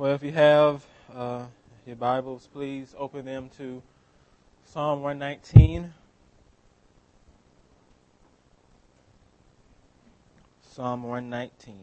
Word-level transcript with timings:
Well, 0.00 0.14
if 0.14 0.22
you 0.22 0.32
have 0.32 0.82
uh, 1.14 1.44
your 1.84 1.96
Bibles, 1.96 2.48
please 2.54 2.94
open 2.96 3.26
them 3.26 3.50
to 3.58 3.82
Psalm 4.64 5.02
119. 5.02 5.92
Psalm 10.62 11.02
119. 11.02 11.76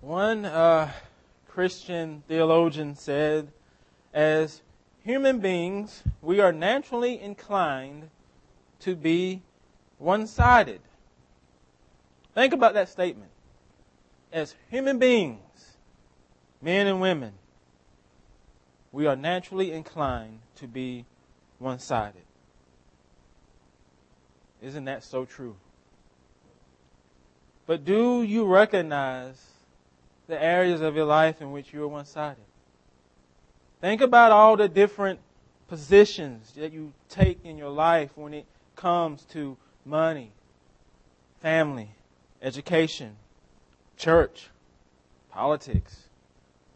One 0.00 0.44
uh, 0.44 0.90
Christian 1.46 2.24
theologian 2.26 2.96
said, 2.96 3.52
as 4.12 4.60
human 5.04 5.38
beings, 5.38 6.02
we 6.20 6.40
are 6.40 6.52
naturally 6.52 7.20
inclined 7.20 8.10
to 8.80 8.96
be 8.96 9.42
one 9.98 10.26
sided. 10.26 10.80
Think 12.34 12.52
about 12.52 12.74
that 12.74 12.88
statement. 12.88 13.30
As 14.32 14.54
human 14.70 14.98
beings, 14.98 15.76
men 16.60 16.86
and 16.86 17.00
women, 17.00 17.32
we 18.90 19.06
are 19.06 19.16
naturally 19.16 19.72
inclined 19.72 20.40
to 20.56 20.66
be 20.66 21.04
one 21.58 21.78
sided. 21.78 22.22
Isn't 24.62 24.84
that 24.84 25.02
so 25.02 25.24
true? 25.24 25.56
But 27.66 27.84
do 27.84 28.22
you 28.22 28.46
recognize 28.46 29.42
the 30.26 30.42
areas 30.42 30.80
of 30.80 30.94
your 30.96 31.04
life 31.04 31.40
in 31.40 31.52
which 31.52 31.72
you 31.72 31.82
are 31.84 31.88
one 31.88 32.04
sided? 32.04 32.44
Think 33.80 34.00
about 34.00 34.30
all 34.30 34.56
the 34.56 34.68
different 34.68 35.20
positions 35.68 36.52
that 36.56 36.72
you 36.72 36.92
take 37.08 37.44
in 37.44 37.58
your 37.58 37.70
life 37.70 38.10
when 38.14 38.34
it 38.34 38.46
comes 38.76 39.24
to 39.32 39.56
money, 39.84 40.30
family, 41.40 41.90
education, 42.42 43.16
church, 43.96 44.48
politics. 45.30 46.08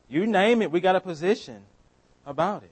You 0.08 0.26
name 0.26 0.62
it, 0.62 0.70
we 0.70 0.80
got 0.80 0.96
a 0.96 1.00
position 1.00 1.62
about 2.24 2.62
it. 2.62 2.70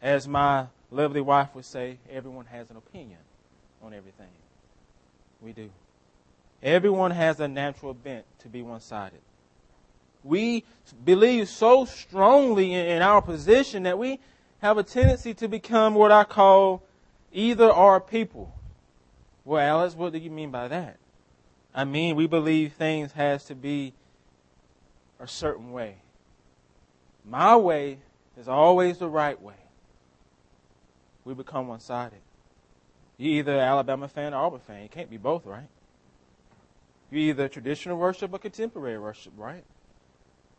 As 0.00 0.28
my 0.28 0.66
lovely 0.90 1.20
wife 1.20 1.48
would 1.54 1.64
say, 1.64 1.98
everyone 2.10 2.46
has 2.46 2.70
an 2.70 2.76
opinion 2.76 3.18
on 3.82 3.92
everything. 3.92 4.28
We 5.40 5.52
do. 5.52 5.70
Everyone 6.62 7.10
has 7.10 7.40
a 7.40 7.48
natural 7.48 7.92
bent 7.92 8.24
to 8.40 8.48
be 8.48 8.62
one 8.62 8.80
sided. 8.80 9.20
We 10.24 10.64
believe 11.04 11.48
so 11.48 11.84
strongly 11.84 12.74
in, 12.74 13.02
our 13.02 13.22
position 13.22 13.84
that 13.84 13.98
we 13.98 14.18
have 14.58 14.78
a 14.78 14.82
tendency 14.82 15.34
to 15.34 15.48
become 15.48 15.94
what 15.94 16.10
I 16.10 16.24
call 16.24 16.82
either 17.32 17.70
or 17.70 18.00
people. 18.00 18.52
Well, 19.44 19.60
Alex, 19.60 19.94
what 19.94 20.12
do 20.12 20.18
you 20.18 20.30
mean 20.30 20.50
by 20.50 20.68
that? 20.68 20.96
I 21.76 21.84
mean, 21.84 22.16
we 22.16 22.26
believe 22.26 22.72
things 22.72 23.12
has 23.12 23.44
to 23.44 23.54
be 23.54 23.92
a 25.20 25.28
certain 25.28 25.72
way. 25.72 25.96
My 27.22 27.54
way 27.54 27.98
is 28.38 28.48
always 28.48 28.96
the 28.96 29.10
right 29.10 29.40
way. 29.40 29.54
We 31.26 31.34
become 31.34 31.68
one-sided. 31.68 32.20
You 33.18 33.30
either 33.32 33.58
Alabama 33.60 34.08
fan 34.08 34.32
or 34.32 34.38
Auburn 34.38 34.60
fan. 34.60 34.82
You 34.84 34.88
can't 34.88 35.10
be 35.10 35.18
both, 35.18 35.44
right? 35.44 35.68
You 37.10 37.18
either 37.18 37.46
traditional 37.46 37.98
worship 37.98 38.32
or 38.32 38.38
contemporary 38.38 38.98
worship, 38.98 39.34
right? 39.36 39.64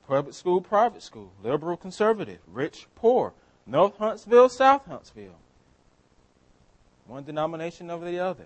Public 0.07 0.35
school, 0.35 0.61
private 0.61 1.01
school, 1.01 1.31
liberal, 1.43 1.77
conservative, 1.77 2.39
rich, 2.47 2.87
poor, 2.95 3.33
North 3.65 3.97
Huntsville, 3.97 4.49
South 4.49 4.85
Huntsville. 4.85 5.39
One 7.07 7.23
denomination 7.23 7.89
over 7.89 8.05
the 8.05 8.19
other. 8.19 8.45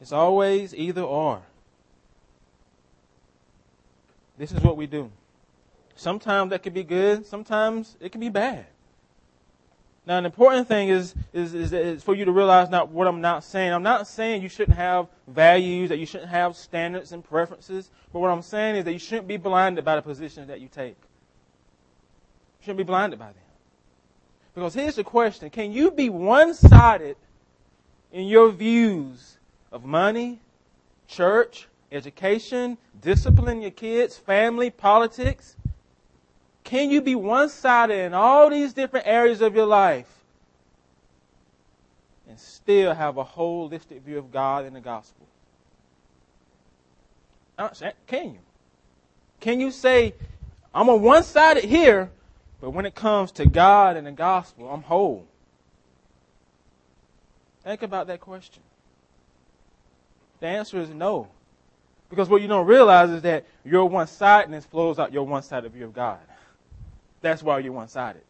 It's 0.00 0.12
always 0.12 0.74
either 0.74 1.02
or. 1.02 1.42
This 4.40 4.52
is 4.52 4.62
what 4.62 4.78
we 4.78 4.86
do. 4.86 5.12
Sometimes 5.96 6.48
that 6.48 6.62
could 6.62 6.72
be 6.72 6.82
good, 6.82 7.26
sometimes 7.26 7.98
it 8.00 8.10
can 8.10 8.22
be 8.22 8.30
bad. 8.30 8.64
Now, 10.06 10.16
an 10.16 10.24
important 10.24 10.66
thing 10.66 10.88
is, 10.88 11.14
is, 11.34 11.52
is, 11.52 11.74
is, 11.74 12.02
for 12.02 12.14
you 12.14 12.24
to 12.24 12.32
realize 12.32 12.70
not 12.70 12.88
what 12.88 13.06
I'm 13.06 13.20
not 13.20 13.44
saying. 13.44 13.70
I'm 13.70 13.82
not 13.82 14.06
saying 14.06 14.40
you 14.40 14.48
shouldn't 14.48 14.78
have 14.78 15.08
values, 15.28 15.90
that 15.90 15.98
you 15.98 16.06
shouldn't 16.06 16.30
have 16.30 16.56
standards 16.56 17.12
and 17.12 17.22
preferences. 17.22 17.90
But 18.14 18.20
what 18.20 18.30
I'm 18.30 18.40
saying 18.40 18.76
is 18.76 18.86
that 18.86 18.94
you 18.94 18.98
shouldn't 18.98 19.28
be 19.28 19.36
blinded 19.36 19.84
by 19.84 19.96
the 19.96 20.02
positions 20.02 20.48
that 20.48 20.58
you 20.62 20.68
take. 20.68 20.96
You 22.60 22.62
shouldn't 22.62 22.78
be 22.78 22.84
blinded 22.84 23.18
by 23.18 23.26
them. 23.26 23.34
Because 24.54 24.72
here's 24.72 24.96
the 24.96 25.04
question 25.04 25.50
Can 25.50 25.70
you 25.70 25.90
be 25.90 26.08
one 26.08 26.54
sided 26.54 27.18
in 28.10 28.26
your 28.26 28.50
views 28.50 29.36
of 29.70 29.84
money, 29.84 30.40
church, 31.06 31.68
education, 31.92 32.78
discipline 33.00 33.62
your 33.62 33.70
kids, 33.70 34.16
family, 34.16 34.70
politics? 34.70 35.56
Can 36.64 36.90
you 36.90 37.00
be 37.00 37.14
one 37.14 37.48
sided 37.48 37.98
in 37.98 38.14
all 38.14 38.50
these 38.50 38.72
different 38.72 39.06
areas 39.06 39.40
of 39.40 39.54
your 39.54 39.66
life 39.66 40.06
and 42.28 42.38
still 42.38 42.94
have 42.94 43.16
a 43.16 43.24
holistic 43.24 44.02
view 44.02 44.18
of 44.18 44.30
God 44.30 44.64
and 44.64 44.76
the 44.76 44.80
gospel? 44.80 45.26
Can 48.06 48.34
you? 48.34 48.38
Can 49.40 49.60
you 49.60 49.70
say, 49.70 50.14
I'm 50.74 50.88
on 50.88 51.02
one 51.02 51.22
sided 51.24 51.64
here, 51.64 52.10
but 52.60 52.70
when 52.70 52.86
it 52.86 52.94
comes 52.94 53.32
to 53.32 53.46
God 53.46 53.96
and 53.96 54.06
the 54.06 54.12
gospel, 54.12 54.68
I'm 54.68 54.82
whole? 54.82 55.26
Think 57.64 57.82
about 57.82 58.06
that 58.06 58.20
question. 58.20 58.62
The 60.40 60.46
answer 60.46 60.80
is 60.80 60.88
no. 60.90 61.28
Because 62.10 62.28
what 62.28 62.42
you 62.42 62.48
don't 62.48 62.66
realize 62.66 63.10
is 63.10 63.22
that 63.22 63.46
your 63.64 63.86
one 63.86 64.08
sidedness 64.08 64.64
flows 64.64 64.98
out 64.98 65.12
your 65.12 65.24
one 65.24 65.42
sided 65.42 65.72
view 65.72 65.84
of 65.84 65.94
God. 65.94 66.18
That's 67.22 67.42
why 67.42 67.60
you're 67.60 67.72
one 67.72 67.88
sided. 67.88 68.22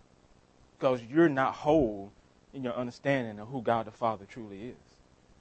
Because 0.79 1.03
you're 1.03 1.29
not 1.29 1.55
whole 1.55 2.13
in 2.53 2.63
your 2.63 2.75
understanding 2.75 3.39
of 3.41 3.49
who 3.49 3.63
God 3.63 3.87
the 3.87 3.91
Father 3.91 4.27
truly 4.27 4.69
is. 4.69 4.75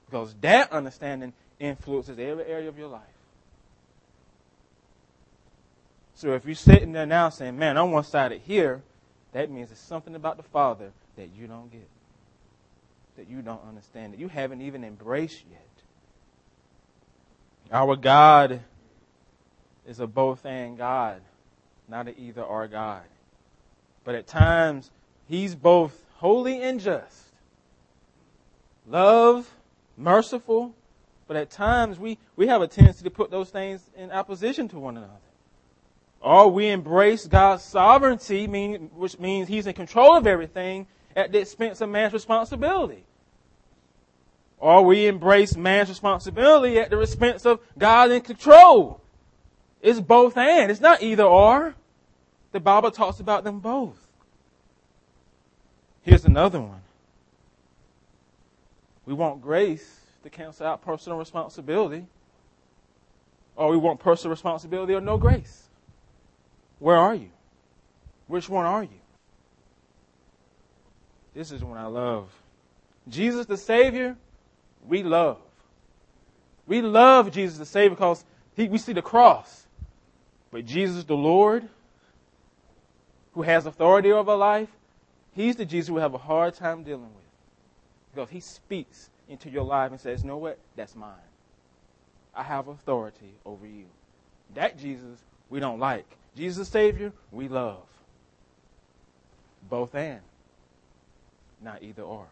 Because 0.06 0.34
that 0.40 0.72
understanding 0.72 1.34
influences 1.58 2.18
every 2.18 2.44
area 2.46 2.68
of 2.68 2.78
your 2.78 2.88
life. 2.88 3.02
So 6.14 6.32
if 6.34 6.44
you're 6.44 6.54
sitting 6.54 6.92
there 6.92 7.06
now 7.06 7.28
saying, 7.28 7.58
man, 7.58 7.76
I'm 7.76 7.92
one 7.92 8.04
sided 8.04 8.42
here, 8.46 8.82
that 9.32 9.50
means 9.50 9.68
there's 9.68 9.78
something 9.78 10.14
about 10.14 10.36
the 10.36 10.42
Father 10.42 10.90
that 11.16 11.30
you 11.38 11.46
don't 11.46 11.70
get, 11.70 11.88
that 13.16 13.28
you 13.28 13.42
don't 13.42 13.62
understand, 13.68 14.12
that 14.12 14.20
you 14.20 14.28
haven't 14.28 14.62
even 14.62 14.84
embraced 14.84 15.42
yet. 15.50 15.69
Our 17.72 17.94
God 17.96 18.60
is 19.86 20.00
a 20.00 20.06
both 20.06 20.44
and 20.44 20.76
God, 20.76 21.20
not 21.88 22.08
an 22.08 22.14
either 22.18 22.42
or 22.42 22.66
God. 22.66 23.02
But 24.04 24.14
at 24.14 24.26
times, 24.26 24.90
He's 25.28 25.54
both 25.54 26.04
holy 26.16 26.60
and 26.62 26.80
just, 26.80 27.26
love, 28.88 29.48
merciful, 29.96 30.74
but 31.28 31.36
at 31.36 31.50
times 31.50 31.98
we, 31.98 32.18
we 32.34 32.48
have 32.48 32.60
a 32.60 32.66
tendency 32.66 33.04
to 33.04 33.10
put 33.10 33.30
those 33.30 33.50
things 33.50 33.80
in 33.96 34.10
opposition 34.10 34.66
to 34.68 34.78
one 34.78 34.96
another. 34.96 35.12
Or 36.20 36.50
we 36.50 36.68
embrace 36.68 37.26
God's 37.26 37.62
sovereignty, 37.62 38.48
mean, 38.48 38.90
which 38.94 39.18
means 39.20 39.48
He's 39.48 39.68
in 39.68 39.74
control 39.74 40.16
of 40.16 40.26
everything 40.26 40.88
at 41.14 41.30
the 41.30 41.38
expense 41.38 41.80
of 41.80 41.88
man's 41.88 42.12
responsibility. 42.12 43.04
Or 44.60 44.84
we 44.84 45.06
embrace 45.06 45.56
man's 45.56 45.88
responsibility 45.88 46.78
at 46.78 46.90
the 46.90 47.00
expense 47.00 47.46
of 47.46 47.60
God 47.76 48.10
in 48.12 48.20
control. 48.20 49.00
It's 49.80 49.98
both 49.98 50.36
and. 50.36 50.70
It's 50.70 50.80
not 50.80 51.02
either 51.02 51.24
or. 51.24 51.74
The 52.52 52.60
Bible 52.60 52.90
talks 52.90 53.20
about 53.20 53.42
them 53.42 53.60
both. 53.60 53.96
Here's 56.02 56.24
another 56.24 56.60
one. 56.60 56.82
We 59.06 59.14
want 59.14 59.40
grace 59.40 60.00
to 60.22 60.30
cancel 60.30 60.66
out 60.66 60.82
personal 60.82 61.18
responsibility, 61.18 62.06
or 63.56 63.70
we 63.70 63.76
want 63.76 63.98
personal 63.98 64.30
responsibility 64.30 64.94
or 64.94 65.00
no 65.00 65.16
grace. 65.16 65.68
Where 66.78 66.96
are 66.96 67.14
you? 67.14 67.30
Which 68.26 68.48
one 68.48 68.66
are 68.66 68.82
you? 68.82 69.00
This 71.34 71.52
is 71.52 71.64
one 71.64 71.78
I 71.78 71.86
love. 71.86 72.28
Jesus 73.08 73.46
the 73.46 73.56
Savior, 73.56 74.16
we 74.86 75.02
love. 75.02 75.38
We 76.66 76.82
love 76.82 77.30
Jesus 77.32 77.58
the 77.58 77.66
Savior 77.66 77.90
because 77.90 78.24
he, 78.54 78.68
we 78.68 78.78
see 78.78 78.92
the 78.92 79.02
cross. 79.02 79.66
But 80.50 80.66
Jesus 80.66 81.04
the 81.04 81.16
Lord, 81.16 81.68
who 83.32 83.42
has 83.42 83.66
authority 83.66 84.12
over 84.12 84.34
life, 84.34 84.68
he's 85.32 85.56
the 85.56 85.64
Jesus 85.64 85.90
we 85.90 86.00
have 86.00 86.14
a 86.14 86.18
hard 86.18 86.54
time 86.54 86.82
dealing 86.82 87.02
with. 87.02 87.24
Because 88.14 88.30
he 88.30 88.40
speaks 88.40 89.10
into 89.28 89.48
your 89.48 89.64
life 89.64 89.90
and 89.92 90.00
says, 90.00 90.22
you 90.22 90.28
know 90.28 90.38
what? 90.38 90.58
That's 90.76 90.96
mine. 90.96 91.14
I 92.34 92.42
have 92.42 92.68
authority 92.68 93.34
over 93.44 93.66
you. 93.66 93.86
That 94.54 94.78
Jesus 94.78 95.18
we 95.50 95.60
don't 95.60 95.80
like. 95.80 96.06
Jesus 96.36 96.58
the 96.58 96.64
Savior, 96.64 97.12
we 97.32 97.48
love. 97.48 97.82
Both 99.68 99.94
and. 99.94 100.20
Not 101.60 101.82
either 101.82 102.02
or. 102.02 102.26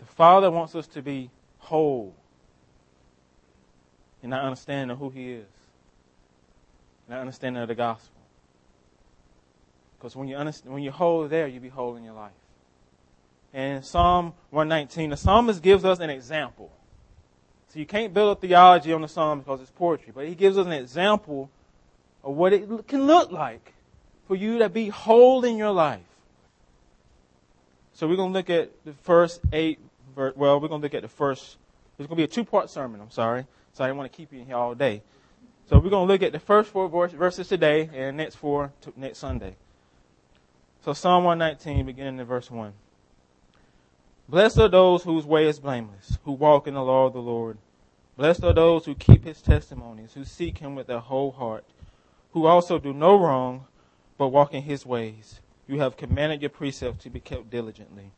The 0.00 0.06
Father 0.06 0.50
wants 0.50 0.74
us 0.74 0.86
to 0.88 1.02
be 1.02 1.30
whole 1.58 2.14
in 4.22 4.30
not 4.30 4.44
understanding 4.44 4.90
of 4.90 4.98
who 4.98 5.10
He 5.10 5.32
is, 5.32 5.46
not 7.08 7.20
understanding 7.20 7.62
of 7.62 7.68
the 7.68 7.74
gospel. 7.74 8.20
Because 9.98 10.16
when 10.16 10.28
you 10.28 10.36
understand, 10.36 10.72
when 10.72 10.82
you're 10.82 10.92
whole 10.92 11.28
there, 11.28 11.46
you 11.46 11.60
be 11.60 11.68
whole 11.68 11.96
in 11.96 12.04
your 12.04 12.14
life. 12.14 12.32
And 13.52 13.84
Psalm 13.84 14.32
119, 14.50 15.10
the 15.10 15.16
psalmist 15.16 15.62
gives 15.62 15.84
us 15.84 16.00
an 16.00 16.08
example. 16.08 16.70
So 17.68 17.78
you 17.78 17.86
can't 17.86 18.14
build 18.14 18.36
a 18.36 18.40
theology 18.40 18.92
on 18.92 19.02
the 19.02 19.08
psalm 19.08 19.40
because 19.40 19.60
it's 19.60 19.70
poetry, 19.70 20.12
but 20.14 20.26
he 20.26 20.34
gives 20.34 20.56
us 20.56 20.66
an 20.66 20.72
example 20.72 21.50
of 22.24 22.34
what 22.34 22.52
it 22.52 22.88
can 22.88 23.06
look 23.06 23.30
like 23.30 23.74
for 24.26 24.36
you 24.36 24.58
to 24.58 24.68
be 24.68 24.88
whole 24.88 25.44
in 25.44 25.56
your 25.56 25.70
life. 25.70 26.00
So 27.94 28.08
we're 28.08 28.16
going 28.16 28.32
to 28.32 28.38
look 28.38 28.50
at 28.50 28.70
the 28.84 28.92
first 29.02 29.40
eight, 29.52 29.78
well, 30.16 30.60
we're 30.60 30.68
going 30.68 30.80
to 30.80 30.84
look 30.84 30.94
at 30.94 31.02
the 31.02 31.08
first, 31.08 31.56
it's 31.98 32.06
going 32.06 32.08
to 32.08 32.16
be 32.16 32.24
a 32.24 32.26
two 32.26 32.44
part 32.44 32.70
sermon, 32.70 33.00
I'm 33.00 33.10
sorry. 33.10 33.46
So 33.72 33.84
I 33.84 33.88
didn't 33.88 33.98
want 33.98 34.12
to 34.12 34.16
keep 34.16 34.32
you 34.32 34.40
in 34.40 34.46
here 34.46 34.56
all 34.56 34.74
day. 34.74 35.02
So 35.68 35.78
we're 35.78 35.90
going 35.90 36.06
to 36.06 36.12
look 36.12 36.22
at 36.22 36.32
the 36.32 36.40
first 36.40 36.70
four 36.70 36.88
verses 36.88 37.46
today 37.46 37.88
and 37.94 38.16
next 38.16 38.36
four 38.36 38.72
next 38.96 39.18
Sunday. 39.18 39.54
So 40.84 40.92
Psalm 40.92 41.24
119, 41.24 41.86
beginning 41.86 42.18
in 42.18 42.24
verse 42.24 42.50
1. 42.50 42.72
Blessed 44.28 44.58
are 44.58 44.68
those 44.68 45.02
whose 45.02 45.26
way 45.26 45.46
is 45.46 45.60
blameless, 45.60 46.18
who 46.24 46.32
walk 46.32 46.66
in 46.66 46.74
the 46.74 46.82
law 46.82 47.06
of 47.06 47.12
the 47.12 47.20
Lord. 47.20 47.58
Blessed 48.16 48.44
are 48.44 48.52
those 48.52 48.84
who 48.84 48.94
keep 48.94 49.24
his 49.24 49.42
testimonies, 49.42 50.14
who 50.14 50.24
seek 50.24 50.58
him 50.58 50.74
with 50.74 50.86
their 50.86 51.00
whole 51.00 51.32
heart, 51.32 51.64
who 52.32 52.46
also 52.46 52.78
do 52.78 52.92
no 52.92 53.18
wrong, 53.18 53.66
but 54.18 54.28
walk 54.28 54.54
in 54.54 54.62
his 54.62 54.86
ways. 54.86 55.40
You 55.66 55.80
have 55.80 55.96
commanded 55.96 56.42
your 56.42 56.50
precepts 56.50 57.02
to 57.04 57.10
be 57.10 57.20
kept 57.20 57.50
diligently. 57.50 58.12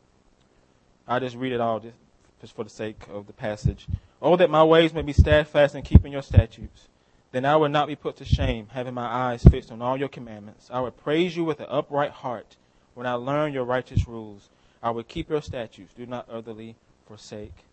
I 1.07 1.19
just 1.19 1.35
read 1.35 1.51
it 1.51 1.61
all 1.61 1.79
just, 1.79 1.97
just 2.41 2.55
for 2.55 2.63
the 2.63 2.69
sake 2.69 3.03
of 3.11 3.27
the 3.27 3.33
passage. 3.33 3.87
Oh, 4.21 4.35
that 4.37 4.49
my 4.49 4.63
ways 4.63 4.93
may 4.93 5.01
be 5.01 5.13
steadfast 5.13 5.75
in 5.75 5.83
keeping 5.83 6.13
your 6.13 6.21
statutes. 6.21 6.87
Then 7.31 7.45
I 7.45 7.55
would 7.55 7.71
not 7.71 7.87
be 7.87 7.95
put 7.95 8.17
to 8.17 8.25
shame, 8.25 8.67
having 8.71 8.93
my 8.93 9.05
eyes 9.05 9.43
fixed 9.43 9.71
on 9.71 9.81
all 9.81 9.97
your 9.97 10.07
commandments. 10.07 10.69
I 10.71 10.81
would 10.81 10.97
praise 10.97 11.35
you 11.35 11.43
with 11.43 11.59
an 11.59 11.65
upright 11.69 12.11
heart 12.11 12.55
when 12.93 13.07
I 13.07 13.13
learn 13.13 13.53
your 13.53 13.63
righteous 13.63 14.07
rules. 14.07 14.49
I 14.81 14.91
will 14.91 15.03
keep 15.03 15.29
your 15.29 15.41
statutes. 15.41 15.93
Do 15.93 16.05
not 16.05 16.27
utterly 16.29 16.75
forsake 17.07 17.65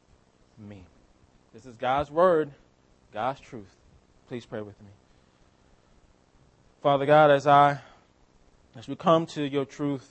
me. 0.59 0.85
This 1.53 1.67
is 1.67 1.77
God's 1.77 2.11
word, 2.11 2.53
God's 3.13 3.41
truth. 3.41 3.77
Please 4.29 4.47
pray 4.47 4.61
with 4.61 4.81
me. 4.81 4.89
Father 6.83 7.05
God, 7.05 7.31
as 7.31 7.47
I 7.47 7.81
as 8.77 8.89
we 8.89 8.95
come 8.95 9.27
to 9.27 9.43
your 9.43 9.65
truth, 9.65 10.09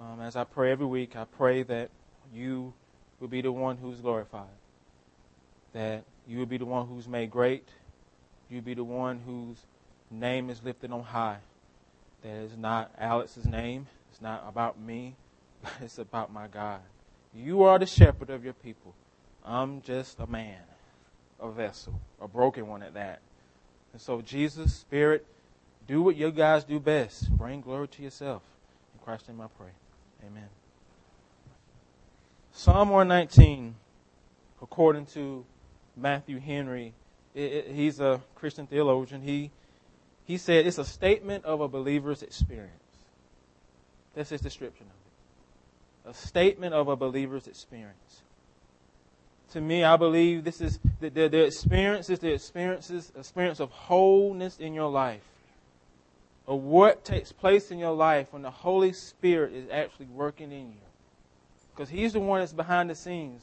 um, 0.00 0.20
as 0.20 0.36
I 0.36 0.44
pray 0.44 0.72
every 0.72 0.86
week, 0.86 1.16
I 1.16 1.24
pray 1.24 1.62
that 1.64 1.90
you 2.32 2.72
will 3.20 3.28
be 3.28 3.40
the 3.40 3.52
one 3.52 3.76
who's 3.76 4.00
glorified. 4.00 4.46
That 5.72 6.04
you 6.26 6.38
will 6.38 6.46
be 6.46 6.58
the 6.58 6.64
one 6.64 6.86
who's 6.86 7.08
made 7.08 7.30
great. 7.30 7.68
You 8.50 8.56
will 8.56 8.64
be 8.64 8.74
the 8.74 8.84
one 8.84 9.20
whose 9.24 9.58
name 10.10 10.50
is 10.50 10.62
lifted 10.62 10.90
on 10.90 11.02
high. 11.02 11.38
That 12.22 12.34
is 12.34 12.56
not 12.56 12.90
Alex's 12.98 13.46
name. 13.46 13.86
It's 14.10 14.20
not 14.20 14.44
about 14.48 14.78
me. 14.80 15.14
It's 15.80 15.98
about 15.98 16.32
my 16.32 16.46
God. 16.46 16.80
You 17.34 17.62
are 17.62 17.78
the 17.78 17.86
shepherd 17.86 18.30
of 18.30 18.44
your 18.44 18.52
people. 18.52 18.94
I'm 19.44 19.80
just 19.82 20.20
a 20.20 20.26
man, 20.26 20.60
a 21.40 21.50
vessel, 21.50 22.00
a 22.20 22.28
broken 22.28 22.66
one 22.66 22.82
at 22.82 22.94
that. 22.94 23.20
And 23.92 24.00
so, 24.00 24.20
Jesus, 24.20 24.74
Spirit, 24.74 25.26
do 25.86 26.02
what 26.02 26.16
you 26.16 26.30
guys 26.30 26.64
do 26.64 26.78
best. 26.78 27.30
Bring 27.30 27.60
glory 27.60 27.88
to 27.88 28.02
yourself. 28.02 28.42
In 28.92 29.04
Christ's 29.04 29.28
name 29.28 29.40
I 29.40 29.46
pray. 29.58 29.70
Amen. 30.26 30.48
Psalm 32.52 32.90
119, 32.90 33.74
according 34.62 35.06
to 35.06 35.44
Matthew 35.96 36.38
Henry, 36.38 36.94
it, 37.34 37.52
it, 37.52 37.66
he's 37.74 38.00
a 38.00 38.20
Christian 38.34 38.66
theologian. 38.66 39.22
He, 39.22 39.50
he 40.24 40.38
said 40.38 40.66
it's 40.66 40.78
a 40.78 40.84
statement 40.84 41.44
of 41.44 41.60
a 41.60 41.68
believer's 41.68 42.22
experience. 42.22 42.70
That's 44.14 44.30
his 44.30 44.40
description 44.40 44.86
of 44.86 44.92
it 44.92 45.04
a 46.04 46.14
statement 46.14 46.74
of 46.74 46.88
a 46.88 46.96
believer's 46.96 47.46
experience. 47.46 48.22
To 49.52 49.60
me, 49.60 49.84
I 49.84 49.96
believe 49.96 50.44
this 50.44 50.60
is 50.60 50.78
the, 51.00 51.08
the, 51.08 51.28
the 51.28 51.44
experiences, 51.44 52.18
the 52.18 52.32
experiences, 52.32 53.12
experience 53.16 53.60
of 53.60 53.70
wholeness 53.70 54.58
in 54.58 54.74
your 54.74 54.90
life, 54.90 55.22
of 56.46 56.60
what 56.60 57.04
takes 57.04 57.32
place 57.32 57.70
in 57.70 57.78
your 57.78 57.94
life 57.94 58.28
when 58.30 58.42
the 58.42 58.50
Holy 58.50 58.92
Spirit 58.92 59.52
is 59.54 59.68
actually 59.70 60.06
working 60.06 60.52
in 60.52 60.68
you. 60.68 60.84
Because 61.74 61.88
He's 61.88 62.12
the 62.12 62.20
one 62.20 62.40
that's 62.40 62.52
behind 62.52 62.90
the 62.90 62.94
scenes. 62.94 63.42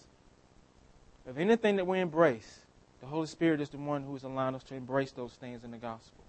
Of 1.28 1.38
anything 1.38 1.76
that 1.76 1.86
we 1.86 2.00
embrace, 2.00 2.60
the 3.00 3.08
Holy 3.08 3.28
Spirit 3.28 3.62
is 3.62 3.70
the 3.70 3.78
one 3.78 4.04
who 4.04 4.16
is 4.16 4.24
allowing 4.24 4.56
us 4.56 4.64
to 4.64 4.76
embrace 4.76 5.12
those 5.12 5.34
things 5.34 5.64
in 5.64 5.72
the 5.72 5.78
gospel. 5.78 6.24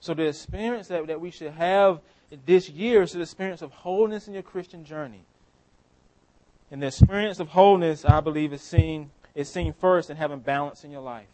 So 0.00 0.14
the 0.14 0.26
experience 0.26 0.88
that, 0.88 1.06
that 1.08 1.20
we 1.20 1.30
should 1.30 1.52
have 1.52 2.00
this 2.46 2.68
year 2.68 3.02
is 3.02 3.12
the 3.12 3.20
experience 3.20 3.62
of 3.62 3.72
wholeness 3.72 4.28
in 4.28 4.34
your 4.34 4.42
Christian 4.42 4.84
journey. 4.84 5.22
And 6.70 6.82
the 6.82 6.88
experience 6.88 7.40
of 7.40 7.48
wholeness, 7.48 8.04
I 8.04 8.20
believe, 8.20 8.52
is 8.52 8.62
seen 8.62 9.10
is 9.34 9.48
seen 9.48 9.72
first 9.72 10.10
in 10.10 10.16
having 10.16 10.40
balance 10.40 10.82
in 10.82 10.90
your 10.90 11.00
life. 11.00 11.28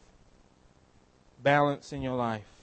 Balance 1.43 1.93
in 1.93 2.03
your 2.03 2.17
life. 2.17 2.54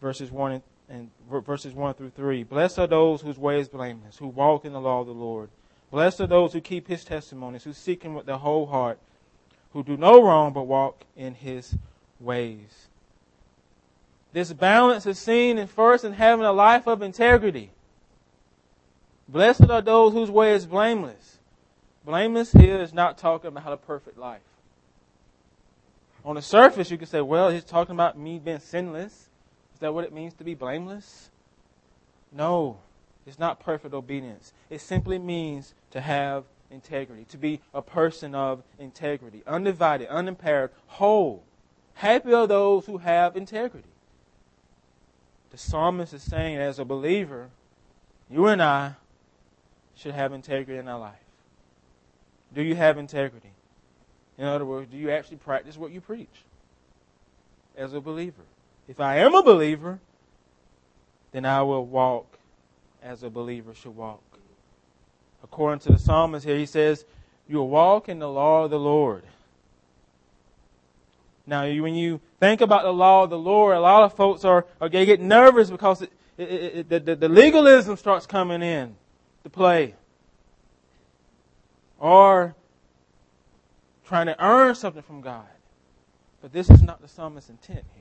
Verses 0.00 0.30
one 0.30 0.52
and, 0.52 0.62
and 0.88 1.10
verses 1.28 1.74
one 1.74 1.94
through 1.94 2.10
three. 2.10 2.42
Blessed 2.42 2.78
are 2.78 2.86
those 2.86 3.20
whose 3.20 3.38
way 3.38 3.60
is 3.60 3.68
blameless, 3.68 4.18
who 4.18 4.28
walk 4.28 4.64
in 4.64 4.72
the 4.72 4.80
law 4.80 5.00
of 5.00 5.06
the 5.06 5.12
Lord. 5.12 5.50
Blessed 5.90 6.20
are 6.20 6.26
those 6.26 6.52
who 6.52 6.60
keep 6.60 6.88
his 6.88 7.04
testimonies, 7.04 7.64
who 7.64 7.72
seek 7.72 8.02
him 8.02 8.14
with 8.14 8.26
their 8.26 8.36
whole 8.36 8.66
heart, 8.66 8.98
who 9.72 9.82
do 9.82 9.96
no 9.96 10.22
wrong 10.22 10.52
but 10.52 10.62
walk 10.62 11.04
in 11.16 11.34
his 11.34 11.74
ways. 12.18 12.86
This 14.32 14.52
balance 14.52 15.06
is 15.06 15.18
seen 15.18 15.58
in 15.58 15.66
first 15.66 16.04
in 16.04 16.12
having 16.12 16.44
a 16.44 16.52
life 16.52 16.86
of 16.86 17.02
integrity. 17.02 17.70
Blessed 19.28 19.68
are 19.68 19.82
those 19.82 20.12
whose 20.12 20.30
way 20.30 20.52
is 20.54 20.66
blameless. 20.66 21.38
Blameless 22.04 22.52
here 22.52 22.80
is 22.80 22.94
not 22.94 23.18
talking 23.18 23.48
about 23.48 23.72
a 23.72 23.76
perfect 23.76 24.18
life. 24.18 24.40
On 26.24 26.36
the 26.36 26.42
surface, 26.42 26.90
you 26.90 26.98
could 26.98 27.08
say, 27.08 27.20
well, 27.20 27.50
he's 27.50 27.64
talking 27.64 27.94
about 27.94 28.18
me 28.18 28.38
being 28.38 28.60
sinless. 28.60 29.29
Is 29.80 29.82
that 29.82 29.94
what 29.94 30.04
it 30.04 30.12
means 30.12 30.34
to 30.34 30.44
be 30.44 30.52
blameless? 30.52 31.30
No, 32.30 32.80
it's 33.26 33.38
not 33.38 33.60
perfect 33.60 33.94
obedience. 33.94 34.52
It 34.68 34.82
simply 34.82 35.18
means 35.18 35.72
to 35.92 36.02
have 36.02 36.44
integrity, 36.70 37.24
to 37.30 37.38
be 37.38 37.62
a 37.72 37.80
person 37.80 38.34
of 38.34 38.62
integrity, 38.78 39.42
undivided, 39.46 40.08
unimpaired, 40.08 40.70
whole. 40.86 41.44
Happy 41.94 42.30
are 42.34 42.46
those 42.46 42.84
who 42.84 42.98
have 42.98 43.38
integrity. 43.38 43.88
The 45.50 45.56
psalmist 45.56 46.12
is 46.12 46.22
saying, 46.22 46.58
as 46.58 46.78
a 46.78 46.84
believer, 46.84 47.48
you 48.28 48.48
and 48.48 48.62
I 48.62 48.96
should 49.96 50.12
have 50.12 50.34
integrity 50.34 50.78
in 50.78 50.88
our 50.88 51.00
life. 51.00 51.14
Do 52.52 52.60
you 52.60 52.74
have 52.74 52.98
integrity? 52.98 53.52
In 54.36 54.44
other 54.44 54.66
words, 54.66 54.90
do 54.90 54.98
you 54.98 55.10
actually 55.10 55.38
practice 55.38 55.78
what 55.78 55.90
you 55.90 56.02
preach 56.02 56.44
as 57.78 57.94
a 57.94 58.00
believer? 58.02 58.42
If 58.90 58.98
I 58.98 59.18
am 59.18 59.36
a 59.36 59.42
believer, 59.44 60.00
then 61.30 61.44
I 61.44 61.62
will 61.62 61.86
walk 61.86 62.26
as 63.00 63.22
a 63.22 63.30
believer 63.30 63.72
should 63.72 63.94
walk. 63.94 64.20
According 65.44 65.78
to 65.80 65.92
the 65.92 65.98
psalmist 65.98 66.44
here, 66.44 66.58
he 66.58 66.66
says, 66.66 67.04
You'll 67.48 67.68
walk 67.68 68.08
in 68.08 68.18
the 68.18 68.28
law 68.28 68.64
of 68.64 68.70
the 68.72 68.80
Lord. 68.80 69.22
Now, 71.46 71.62
when 71.62 71.94
you 71.94 72.20
think 72.40 72.62
about 72.62 72.82
the 72.82 72.92
law 72.92 73.22
of 73.22 73.30
the 73.30 73.38
Lord, 73.38 73.76
a 73.76 73.80
lot 73.80 74.02
of 74.02 74.14
folks 74.14 74.44
are, 74.44 74.66
are 74.80 74.88
they 74.88 75.06
get 75.06 75.20
nervous 75.20 75.70
because 75.70 76.02
it, 76.02 76.10
it, 76.36 76.92
it, 76.92 77.06
the, 77.06 77.14
the, 77.14 77.28
legalism 77.28 77.96
starts 77.96 78.26
coming 78.26 78.60
in 78.60 78.96
to 79.44 79.50
play. 79.50 79.94
Or 82.00 82.56
trying 84.04 84.26
to 84.26 84.44
earn 84.44 84.74
something 84.74 85.02
from 85.02 85.20
God. 85.20 85.46
But 86.42 86.52
this 86.52 86.68
is 86.70 86.82
not 86.82 87.00
the 87.00 87.06
psalmist's 87.06 87.50
intent 87.50 87.84
here. 87.94 87.99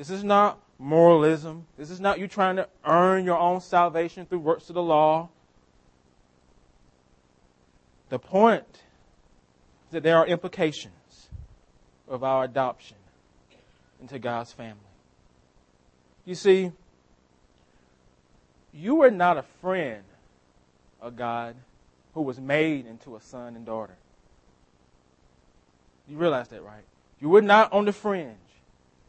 This 0.00 0.08
is 0.08 0.24
not 0.24 0.58
moralism. 0.78 1.66
This 1.76 1.90
is 1.90 2.00
not 2.00 2.18
you 2.18 2.26
trying 2.26 2.56
to 2.56 2.66
earn 2.86 3.26
your 3.26 3.36
own 3.36 3.60
salvation 3.60 4.24
through 4.24 4.38
works 4.38 4.70
of 4.70 4.74
the 4.74 4.82
law. 4.82 5.28
The 8.08 8.18
point 8.18 8.64
is 9.88 9.92
that 9.92 10.02
there 10.02 10.16
are 10.16 10.26
implications 10.26 11.28
of 12.08 12.24
our 12.24 12.44
adoption 12.44 12.96
into 14.00 14.18
God's 14.18 14.54
family. 14.54 14.80
You 16.24 16.34
see, 16.34 16.72
you 18.72 18.94
were 18.94 19.10
not 19.10 19.36
a 19.36 19.44
friend 19.60 20.04
of 21.02 21.14
God 21.14 21.56
who 22.14 22.22
was 22.22 22.40
made 22.40 22.86
into 22.86 23.16
a 23.16 23.20
son 23.20 23.54
and 23.54 23.66
daughter. 23.66 23.96
You 26.08 26.16
realize 26.16 26.48
that, 26.48 26.64
right? 26.64 26.84
You 27.20 27.28
were 27.28 27.42
not 27.42 27.70
on 27.74 27.84
the 27.84 27.92
fringe. 27.92 28.38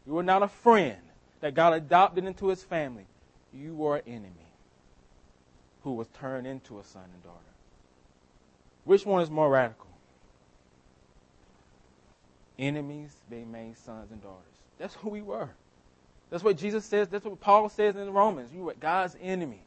You 0.06 0.14
were 0.14 0.22
not 0.22 0.42
a 0.42 0.48
friend 0.48 0.98
that 1.40 1.54
God 1.54 1.74
adopted 1.74 2.24
into 2.24 2.48
his 2.48 2.62
family. 2.62 3.06
You 3.52 3.74
were 3.74 3.96
an 3.96 4.02
enemy 4.06 4.52
who 5.82 5.92
was 5.94 6.08
turned 6.08 6.46
into 6.46 6.78
a 6.78 6.84
son 6.84 7.04
and 7.12 7.22
daughter. 7.22 7.38
Which 8.84 9.06
one 9.06 9.22
is 9.22 9.30
more 9.30 9.50
radical? 9.50 9.88
Enemies 12.58 13.14
being 13.30 13.50
made 13.50 13.76
sons 13.78 14.10
and 14.10 14.22
daughters. 14.22 14.38
That's 14.78 14.94
who 14.94 15.10
we 15.10 15.22
were. 15.22 15.50
That's 16.30 16.42
what 16.42 16.56
Jesus 16.56 16.84
says. 16.84 17.08
That's 17.08 17.24
what 17.24 17.40
Paul 17.40 17.68
says 17.68 17.96
in 17.96 18.12
Romans. 18.12 18.52
You 18.52 18.62
were 18.62 18.74
God's 18.74 19.16
enemy 19.20 19.62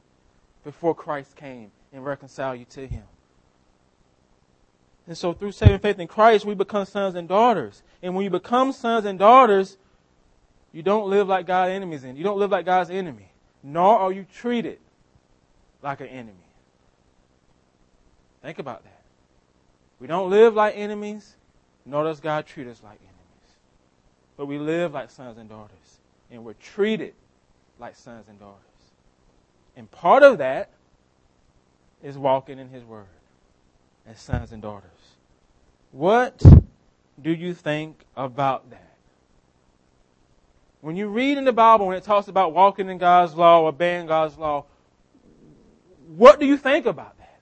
before 0.64 0.96
Christ 0.96 1.36
came 1.36 1.72
and 1.94 2.04
reconciled 2.04 2.60
you 2.60 2.66
to 2.66 2.88
him. 2.88 3.04
And 5.08 5.18
so 5.18 5.34
through 5.34 5.52
saving 5.52 5.80
faith 5.80 6.00
in 6.00 6.08
Christ, 6.08 6.46
we 6.46 6.56
become 6.56 6.86
sons 6.86 7.16
and 7.16 7.28
daughters. 7.28 7.84
And 8.02 8.16
when 8.16 8.24
you 8.24 8.30
become 8.32 8.72
sons 8.72 9.06
and 9.06 9.20
daughters, 9.20 9.78
you 10.76 10.84
don't 10.84 11.10
live 11.10 11.30
like 11.30 11.48
God's 11.48 11.72
enemies 11.72 12.04
in. 12.04 12.18
You 12.18 12.26
don't 12.26 12.38
live 12.38 12.52
like 12.52 12.66
God's 12.66 12.90
enemy. 12.90 13.32
Nor 13.64 13.98
are 13.98 14.12
you 14.12 14.26
treated 14.36 14.78
like 15.82 16.02
an 16.02 16.08
enemy. 16.08 16.34
Think 18.42 18.60
about 18.60 18.84
that. 18.84 19.02
We 20.02 20.08
don't 20.08 20.30
live 20.30 20.54
like 20.54 20.76
enemies, 20.76 21.38
nor 21.86 22.04
does 22.04 22.20
God 22.20 22.46
treat 22.46 22.68
us 22.68 22.84
like 22.84 23.00
enemies. 23.00 23.56
But 24.36 24.48
we 24.48 24.58
live 24.60 24.92
like 24.92 25.12
sons 25.12 25.38
and 25.38 25.48
daughters. 25.48 26.00
And 26.30 26.44
we're 26.44 26.54
treated 26.56 27.14
like 27.80 27.96
sons 27.96 28.26
and 28.28 28.38
daughters. 28.38 28.60
And 29.78 29.90
part 29.90 30.24
of 30.24 30.40
that 30.40 30.72
is 32.04 32.18
walking 32.18 32.60
in 32.60 32.68
His 32.68 32.84
Word 32.84 33.06
as 34.06 34.20
sons 34.20 34.52
and 34.52 34.62
daughters. 34.62 34.90
What 35.94 36.44
do 37.22 37.32
you 37.32 37.54
think 37.54 38.04
about 38.18 38.70
that? 38.72 38.95
When 40.86 40.96
you 40.96 41.08
read 41.08 41.40
in 41.40 41.46
the 41.46 41.52
Bible, 41.52 41.88
when 41.88 41.98
it 41.98 42.04
talks 42.04 42.28
about 42.28 42.54
walking 42.54 42.90
in 42.90 43.00
God's 43.00 43.34
law, 43.34 43.66
obeying 43.66 44.06
God's 44.06 44.38
law, 44.38 44.66
what 46.16 46.40
do 46.40 46.46
you 46.46 46.58
think 46.58 46.86
about 46.86 47.18
that? 47.18 47.40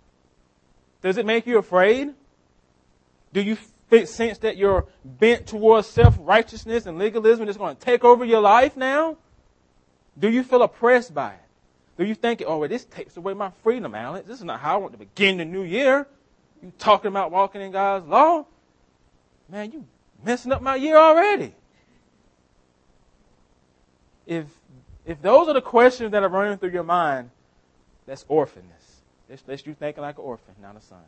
Does 1.01 1.17
it 1.17 1.25
make 1.25 1.45
you 1.45 1.57
afraid? 1.57 2.13
Do 3.33 3.41
you 3.41 3.57
sense 4.05 4.37
that 4.37 4.55
you're 4.55 4.85
bent 5.03 5.45
towards 5.45 5.87
self-righteousness 5.87 6.85
and 6.85 6.97
legalism 6.97 7.49
is 7.49 7.57
going 7.57 7.75
to 7.75 7.81
take 7.81 8.05
over 8.05 8.23
your 8.23 8.39
life 8.39 8.77
now? 8.77 9.17
Do 10.17 10.29
you 10.29 10.41
feel 10.41 10.63
oppressed 10.63 11.13
by 11.13 11.33
it? 11.33 11.41
Do 11.97 12.05
you 12.05 12.15
think, 12.15 12.43
oh, 12.47 12.59
well, 12.59 12.69
this 12.69 12.85
takes 12.85 13.17
away 13.17 13.33
my 13.33 13.51
freedom, 13.61 13.93
Alex? 13.93 14.25
This 14.25 14.37
is 14.37 14.45
not 14.45 14.61
how 14.61 14.75
I 14.75 14.77
want 14.77 14.93
to 14.93 14.99
begin 14.99 15.35
the 15.39 15.43
new 15.43 15.63
year. 15.63 16.07
You 16.61 16.71
talking 16.79 17.09
about 17.09 17.29
walking 17.29 17.59
in 17.59 17.73
God's 17.73 18.07
law? 18.07 18.45
Man, 19.49 19.73
you 19.73 19.85
messing 20.23 20.53
up 20.53 20.61
my 20.61 20.77
year 20.77 20.95
already. 20.95 21.53
If 24.25 24.45
if 25.05 25.21
those 25.21 25.47
are 25.47 25.53
the 25.53 25.61
questions 25.61 26.11
that 26.11 26.23
are 26.23 26.29
running 26.29 26.57
through 26.57 26.71
your 26.71 26.83
mind, 26.83 27.29
that's 28.05 28.23
orphanness. 28.25 29.01
That's, 29.27 29.41
that's 29.41 29.65
you 29.65 29.73
thinking 29.73 30.01
like 30.01 30.17
an 30.17 30.23
orphan, 30.23 30.55
not 30.61 30.77
a 30.77 30.81
son. 30.81 30.99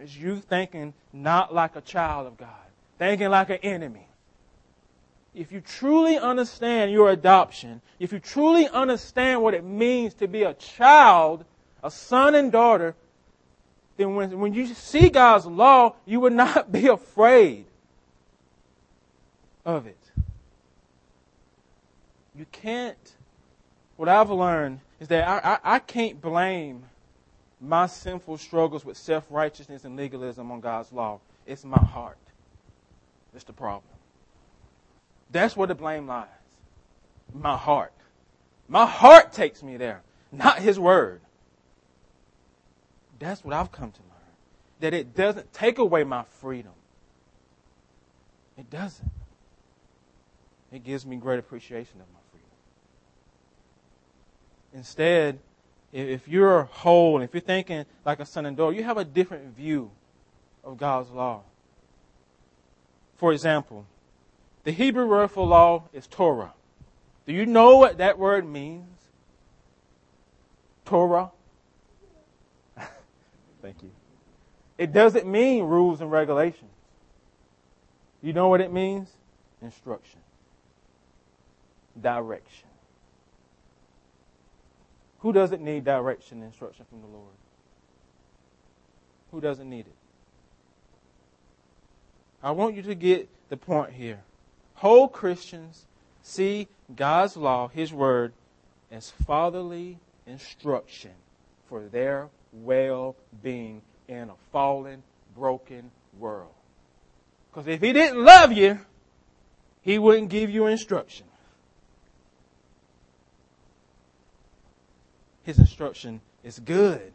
It's 0.00 0.16
you 0.16 0.36
thinking 0.36 0.94
not 1.12 1.54
like 1.54 1.76
a 1.76 1.80
child 1.80 2.26
of 2.26 2.36
God, 2.36 2.48
thinking 2.98 3.28
like 3.28 3.50
an 3.50 3.58
enemy. 3.62 4.06
If 5.34 5.52
you 5.52 5.60
truly 5.60 6.18
understand 6.18 6.90
your 6.90 7.10
adoption, 7.10 7.80
if 8.00 8.12
you 8.12 8.18
truly 8.18 8.66
understand 8.68 9.42
what 9.42 9.54
it 9.54 9.62
means 9.62 10.14
to 10.14 10.26
be 10.26 10.42
a 10.42 10.54
child, 10.54 11.44
a 11.84 11.90
son 11.90 12.34
and 12.34 12.50
daughter, 12.50 12.96
then 13.96 14.16
when, 14.16 14.38
when 14.40 14.54
you 14.54 14.66
see 14.66 15.08
God's 15.10 15.46
law, 15.46 15.94
you 16.06 16.18
would 16.20 16.32
not 16.32 16.72
be 16.72 16.88
afraid 16.88 17.66
of 19.64 19.86
it. 19.86 19.99
You 22.40 22.46
can't, 22.52 23.16
what 23.98 24.08
I've 24.08 24.30
learned 24.30 24.80
is 24.98 25.08
that 25.08 25.28
I, 25.28 25.56
I, 25.62 25.74
I 25.74 25.78
can't 25.78 26.22
blame 26.22 26.84
my 27.60 27.86
sinful 27.86 28.38
struggles 28.38 28.82
with 28.82 28.96
self 28.96 29.26
righteousness 29.28 29.84
and 29.84 29.94
legalism 29.94 30.50
on 30.50 30.60
God's 30.60 30.90
law. 30.90 31.20
It's 31.46 31.66
my 31.66 31.76
heart. 31.76 32.16
That's 33.34 33.44
the 33.44 33.52
problem. 33.52 33.92
That's 35.30 35.54
where 35.54 35.66
the 35.66 35.74
blame 35.74 36.06
lies. 36.06 36.28
My 37.34 37.58
heart. 37.58 37.92
My 38.68 38.86
heart 38.86 39.34
takes 39.34 39.62
me 39.62 39.76
there, 39.76 40.00
not 40.32 40.60
His 40.60 40.80
Word. 40.80 41.20
That's 43.18 43.44
what 43.44 43.52
I've 43.52 43.70
come 43.70 43.92
to 43.92 44.00
learn. 44.00 44.80
That 44.80 44.94
it 44.94 45.14
doesn't 45.14 45.52
take 45.52 45.76
away 45.76 46.04
my 46.04 46.22
freedom. 46.40 46.72
It 48.56 48.70
doesn't. 48.70 49.10
It 50.72 50.84
gives 50.84 51.04
me 51.04 51.16
great 51.16 51.38
appreciation 51.38 52.00
of 52.00 52.06
my. 52.14 52.19
Instead, 54.72 55.38
if 55.92 56.28
you're 56.28 56.64
whole, 56.64 57.16
and 57.16 57.24
if 57.24 57.34
you're 57.34 57.40
thinking 57.40 57.84
like 58.04 58.20
a 58.20 58.24
son 58.24 58.46
and 58.46 58.56
daughter, 58.56 58.76
you 58.76 58.84
have 58.84 58.96
a 58.96 59.04
different 59.04 59.56
view 59.56 59.90
of 60.62 60.78
God's 60.78 61.10
law. 61.10 61.42
For 63.16 63.32
example, 63.32 63.86
the 64.64 64.70
Hebrew 64.70 65.06
word 65.06 65.30
for 65.30 65.46
law 65.46 65.84
is 65.92 66.06
Torah. 66.06 66.54
Do 67.26 67.32
you 67.32 67.44
know 67.44 67.76
what 67.76 67.98
that 67.98 68.18
word 68.18 68.48
means? 68.48 68.86
Torah. 70.84 71.30
Thank 73.62 73.82
you. 73.82 73.90
It 74.78 74.92
doesn't 74.92 75.26
mean 75.26 75.64
rules 75.64 76.00
and 76.00 76.10
regulations. 76.10 76.70
You 78.22 78.32
know 78.32 78.48
what 78.48 78.60
it 78.60 78.72
means? 78.72 79.10
Instruction. 79.60 80.20
Direction. 82.00 82.69
Who 85.20 85.32
doesn't 85.32 85.62
need 85.62 85.84
direction 85.84 86.38
and 86.38 86.46
instruction 86.46 86.86
from 86.88 87.02
the 87.02 87.06
Lord? 87.06 87.34
Who 89.32 89.40
doesn't 89.40 89.68
need 89.68 89.86
it? 89.86 89.94
I 92.42 92.52
want 92.52 92.74
you 92.74 92.82
to 92.82 92.94
get 92.94 93.28
the 93.48 93.56
point 93.56 93.92
here. 93.92 94.20
Whole 94.74 95.08
Christians 95.08 95.84
see 96.22 96.68
God's 96.96 97.36
law, 97.36 97.68
His 97.68 97.92
Word, 97.92 98.32
as 98.90 99.10
fatherly 99.10 99.98
instruction 100.26 101.12
for 101.68 101.82
their 101.82 102.28
well 102.52 103.14
being 103.42 103.82
in 104.08 104.30
a 104.30 104.34
fallen, 104.52 105.02
broken 105.36 105.90
world. 106.18 106.52
Because 107.50 107.68
if 107.68 107.82
He 107.82 107.92
didn't 107.92 108.24
love 108.24 108.52
you, 108.52 108.80
He 109.82 109.98
wouldn't 109.98 110.30
give 110.30 110.48
you 110.48 110.66
instruction. 110.66 111.26
His 115.50 115.58
instruction 115.58 116.20
is 116.44 116.60
good. 116.60 117.12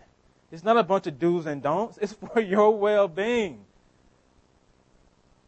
It's 0.51 0.61
not 0.61 0.75
a 0.75 0.83
bunch 0.83 1.07
of 1.07 1.17
do's 1.17 1.45
and 1.45 1.63
don'ts. 1.63 1.97
It's 2.01 2.11
for 2.33 2.41
your 2.41 2.77
well-being. 2.77 3.63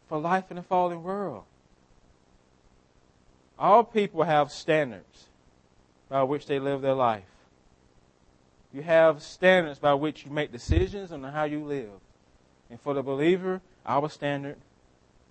For 0.08 0.18
life 0.18 0.50
in 0.50 0.56
a 0.56 0.62
fallen 0.62 1.02
world. 1.02 1.44
All 3.58 3.84
people 3.84 4.22
have 4.22 4.50
standards 4.50 5.26
by 6.08 6.22
which 6.22 6.46
they 6.46 6.58
live 6.58 6.80
their 6.80 6.94
life. 6.94 7.28
You 8.72 8.80
have 8.80 9.22
standards 9.22 9.78
by 9.78 9.92
which 9.92 10.24
you 10.24 10.30
make 10.30 10.50
decisions 10.50 11.12
on 11.12 11.22
how 11.22 11.44
you 11.44 11.62
live. 11.62 11.90
And 12.70 12.80
for 12.80 12.94
the 12.94 13.02
believer, 13.02 13.60
our 13.84 14.08
standard 14.08 14.56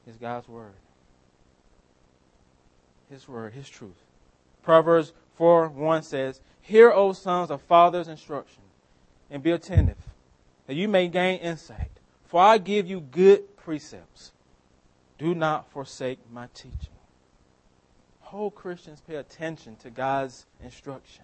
is 0.07 0.15
God's 0.17 0.47
Word. 0.47 0.75
His 3.09 3.27
Word, 3.27 3.53
His 3.53 3.67
truth. 3.67 3.97
Proverbs 4.61 5.11
4 5.37 5.69
1 5.69 6.03
says, 6.03 6.41
Hear, 6.61 6.91
O 6.91 7.13
sons 7.13 7.51
of 7.51 7.61
fathers' 7.61 8.07
instruction, 8.07 8.63
and 9.29 9.41
be 9.41 9.51
attentive, 9.51 9.97
that 10.65 10.75
you 10.75 10.87
may 10.87 11.07
gain 11.07 11.39
insight. 11.39 11.91
For 12.25 12.41
I 12.41 12.57
give 12.57 12.87
you 12.87 12.99
good 12.99 13.55
precepts. 13.55 14.33
Do 15.17 15.33
not 15.33 15.71
forsake 15.71 16.19
my 16.31 16.47
teaching. 16.53 16.93
Whole 18.19 18.51
Christians 18.51 19.01
pay 19.07 19.15
attention 19.15 19.77
to 19.77 19.89
God's 19.89 20.45
instruction, 20.61 21.23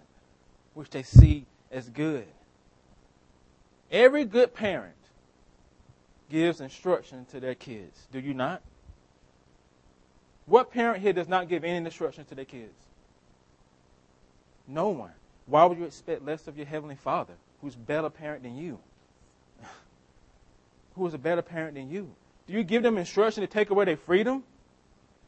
which 0.73 0.89
they 0.91 1.03
see 1.03 1.45
as 1.69 1.89
good. 1.89 2.25
Every 3.91 4.23
good 4.23 4.53
parent 4.53 4.95
gives 6.29 6.61
instruction 6.61 7.25
to 7.31 7.39
their 7.39 7.55
kids. 7.55 8.07
Do 8.11 8.19
you 8.19 8.33
not? 8.33 8.61
What 10.45 10.71
parent 10.71 11.01
here 11.01 11.13
does 11.13 11.27
not 11.27 11.49
give 11.49 11.63
any 11.63 11.77
instruction 11.77 12.25
to 12.25 12.35
their 12.35 12.45
kids? 12.45 12.73
No 14.67 14.89
one. 14.89 15.11
Why 15.45 15.65
would 15.65 15.77
you 15.77 15.85
expect 15.85 16.25
less 16.25 16.47
of 16.47 16.57
your 16.57 16.65
Heavenly 16.65 16.95
Father, 16.95 17.33
who's 17.61 17.75
better 17.75 18.09
parent 18.09 18.43
than 18.43 18.55
you? 18.55 18.79
who 20.95 21.05
is 21.05 21.13
a 21.13 21.17
better 21.17 21.41
parent 21.41 21.75
than 21.75 21.89
you? 21.89 22.13
Do 22.47 22.53
you 22.53 22.63
give 22.63 22.83
them 22.83 22.97
instruction 22.97 23.41
to 23.41 23.47
take 23.47 23.69
away 23.69 23.85
their 23.85 23.97
freedom? 23.97 24.43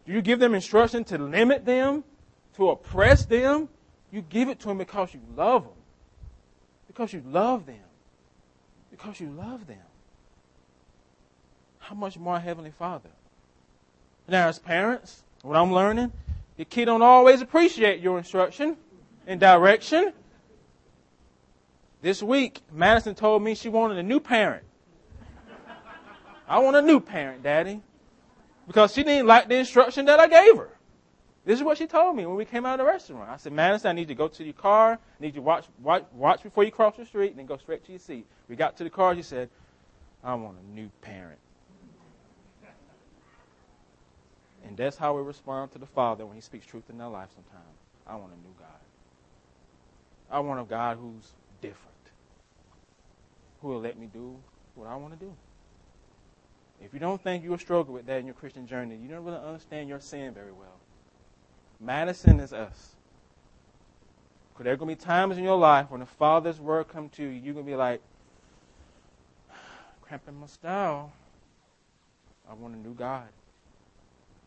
Do 0.06 0.14
you 0.14 0.22
give 0.22 0.40
them 0.40 0.54
instruction 0.54 1.04
to 1.06 1.18
limit 1.18 1.66
them, 1.66 2.04
to 2.56 2.70
oppress 2.70 3.26
them? 3.26 3.70
You 4.12 4.22
give 4.22 4.50
it 4.50 4.60
to 4.62 4.68
them 4.68 4.78
because 4.78 5.14
you 5.14 5.20
love 5.36 5.64
them. 5.64 5.74
Because 6.88 7.12
you 7.12 7.24
love 7.26 7.66
them. 7.66 7.76
Because 8.92 9.20
you 9.20 9.30
love 9.30 9.68
them. 9.68 9.78
How 11.80 11.96
much 11.96 12.18
more 12.18 12.40
Heavenly 12.40 12.72
Father? 12.72 13.10
Now, 14.28 14.48
as 14.48 14.58
parents, 14.58 15.24
what 15.42 15.58
I'm 15.58 15.72
learning, 15.72 16.12
your 16.58 16.66
kid 16.66 16.86
don't 16.86 17.02
always 17.02 17.42
appreciate 17.42 18.00
your 18.00 18.18
instruction 18.18 18.78
and 19.28 19.40
direction. 19.40 20.14
This 22.02 22.22
week, 22.22 22.62
Madison 22.72 23.16
told 23.16 23.42
me 23.42 23.56
she 23.56 23.70
wanted 23.70 23.98
a 23.98 24.04
new 24.04 24.20
parent. 24.20 24.64
I 26.48 26.60
want 26.60 26.76
a 26.76 26.82
new 26.82 27.00
parent, 27.00 27.42
Daddy. 27.42 27.82
Because 28.68 28.94
she 28.94 29.04
didn't 29.04 29.28
like 29.28 29.48
the 29.48 29.56
instruction 29.56 30.06
that 30.06 30.20
I 30.20 30.28
gave 30.28 30.58
her. 30.58 30.70
This 31.46 31.60
is 31.60 31.64
what 31.64 31.78
she 31.78 31.86
told 31.86 32.16
me 32.16 32.26
when 32.26 32.36
we 32.36 32.46
came 32.46 32.66
out 32.66 32.80
of 32.80 32.86
the 32.86 32.92
restaurant. 32.92 33.30
I 33.30 33.38
said, 33.38 33.54
Madison, 33.54 33.90
I 33.90 33.94
need 33.94 34.02
you 34.02 34.08
to 34.08 34.16
go 34.16 34.28
to 34.28 34.44
your 34.44 34.54
car. 34.54 34.94
I 34.94 35.24
need 35.24 35.28
you 35.28 35.34
to 35.34 35.42
watch, 35.42 35.66
watch, 35.82 36.04
watch 36.14 36.42
before 36.42 36.64
you 36.64 36.72
cross 36.72 36.96
the 36.98 37.06
street 37.06 37.30
and 37.30 37.40
then 37.40 37.46
go 37.46 37.58
straight 37.58 37.86
to 37.86 37.92
your 37.92 38.00
seat. 38.00 38.26
We 38.50 38.56
got 38.56 38.78
to 38.78 38.84
the 38.84 38.90
car. 38.90 39.16
She 39.16 39.22
said, 39.22 39.50
I 40.24 40.34
want 40.34 40.58
a 40.58 40.76
new 40.76 40.90
parent. 41.02 41.40
And 44.68 44.76
that's 44.76 44.98
how 44.98 45.16
we 45.16 45.22
respond 45.22 45.72
to 45.74 45.78
the 45.78 45.86
Father 45.86 46.26
when 46.26 46.36
He 46.36 46.42
speaks 46.42 46.66
truth 46.66 46.90
in 46.90 47.00
our 47.00 47.12
life 47.12 47.30
sometimes. 47.36 47.78
I 48.08 48.16
want 48.16 48.32
a 48.34 48.38
new 48.38 48.54
God. 48.58 48.65
I 50.30 50.40
want 50.40 50.60
a 50.60 50.64
God 50.64 50.98
who's 51.00 51.32
different, 51.62 51.82
who 53.62 53.70
will 53.70 53.82
let 53.82 53.98
me 53.98 54.08
do 54.12 54.36
what 54.76 54.88
I 54.88 54.96
want 54.96 55.18
to 55.18 55.26
do. 55.26 55.34
If 56.84 56.94
you 56.94 57.00
don't 57.00 57.22
think 57.22 57.44
you'll 57.44 57.58
struggle 57.58 57.94
with 57.94 58.06
that 58.08 58.20
in 58.20 58.26
your 58.26 58.36
Christian 58.36 58.68
journey, 58.68 58.98
you 59.02 59.08
don't 59.08 59.24
really 59.24 59.38
understand 59.38 59.88
your 59.88 60.00
sin 60.00 60.34
very 60.34 60.52
well. 60.52 60.78
Madison 61.80 62.40
is 62.40 62.54
us. 62.54 62.96
Because 64.54 64.66
there 64.66 64.74
are 64.74 64.78
going 64.78 64.96
to 64.96 65.02
be 65.02 65.06
times 65.06 65.38
in 65.38 65.44
your 65.44 65.58
life 65.58 65.90
when 65.90 66.00
the 66.00 66.06
Father's 66.06 66.60
word 66.60 66.88
comes 66.88 67.12
to 67.14 67.24
you, 67.24 67.30
you're 67.30 67.54
going 67.54 67.66
to 67.66 67.72
be 67.72 67.76
like, 67.76 68.02
cramping 70.02 70.40
my 70.40 70.48
style. 70.48 71.12
I 72.50 72.54
want 72.54 72.76
a 72.76 72.78
new 72.78 72.94
God. 72.94 73.28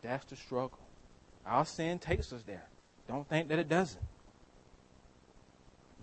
That's 0.01 0.25
the 0.25 0.35
struggle. 0.35 0.79
Our 1.45 1.65
sin 1.65 1.99
takes 1.99 2.31
us 2.31 2.41
there. 2.43 2.65
Don't 3.07 3.27
think 3.27 3.49
that 3.49 3.59
it 3.59 3.67
doesn't. 3.67 4.01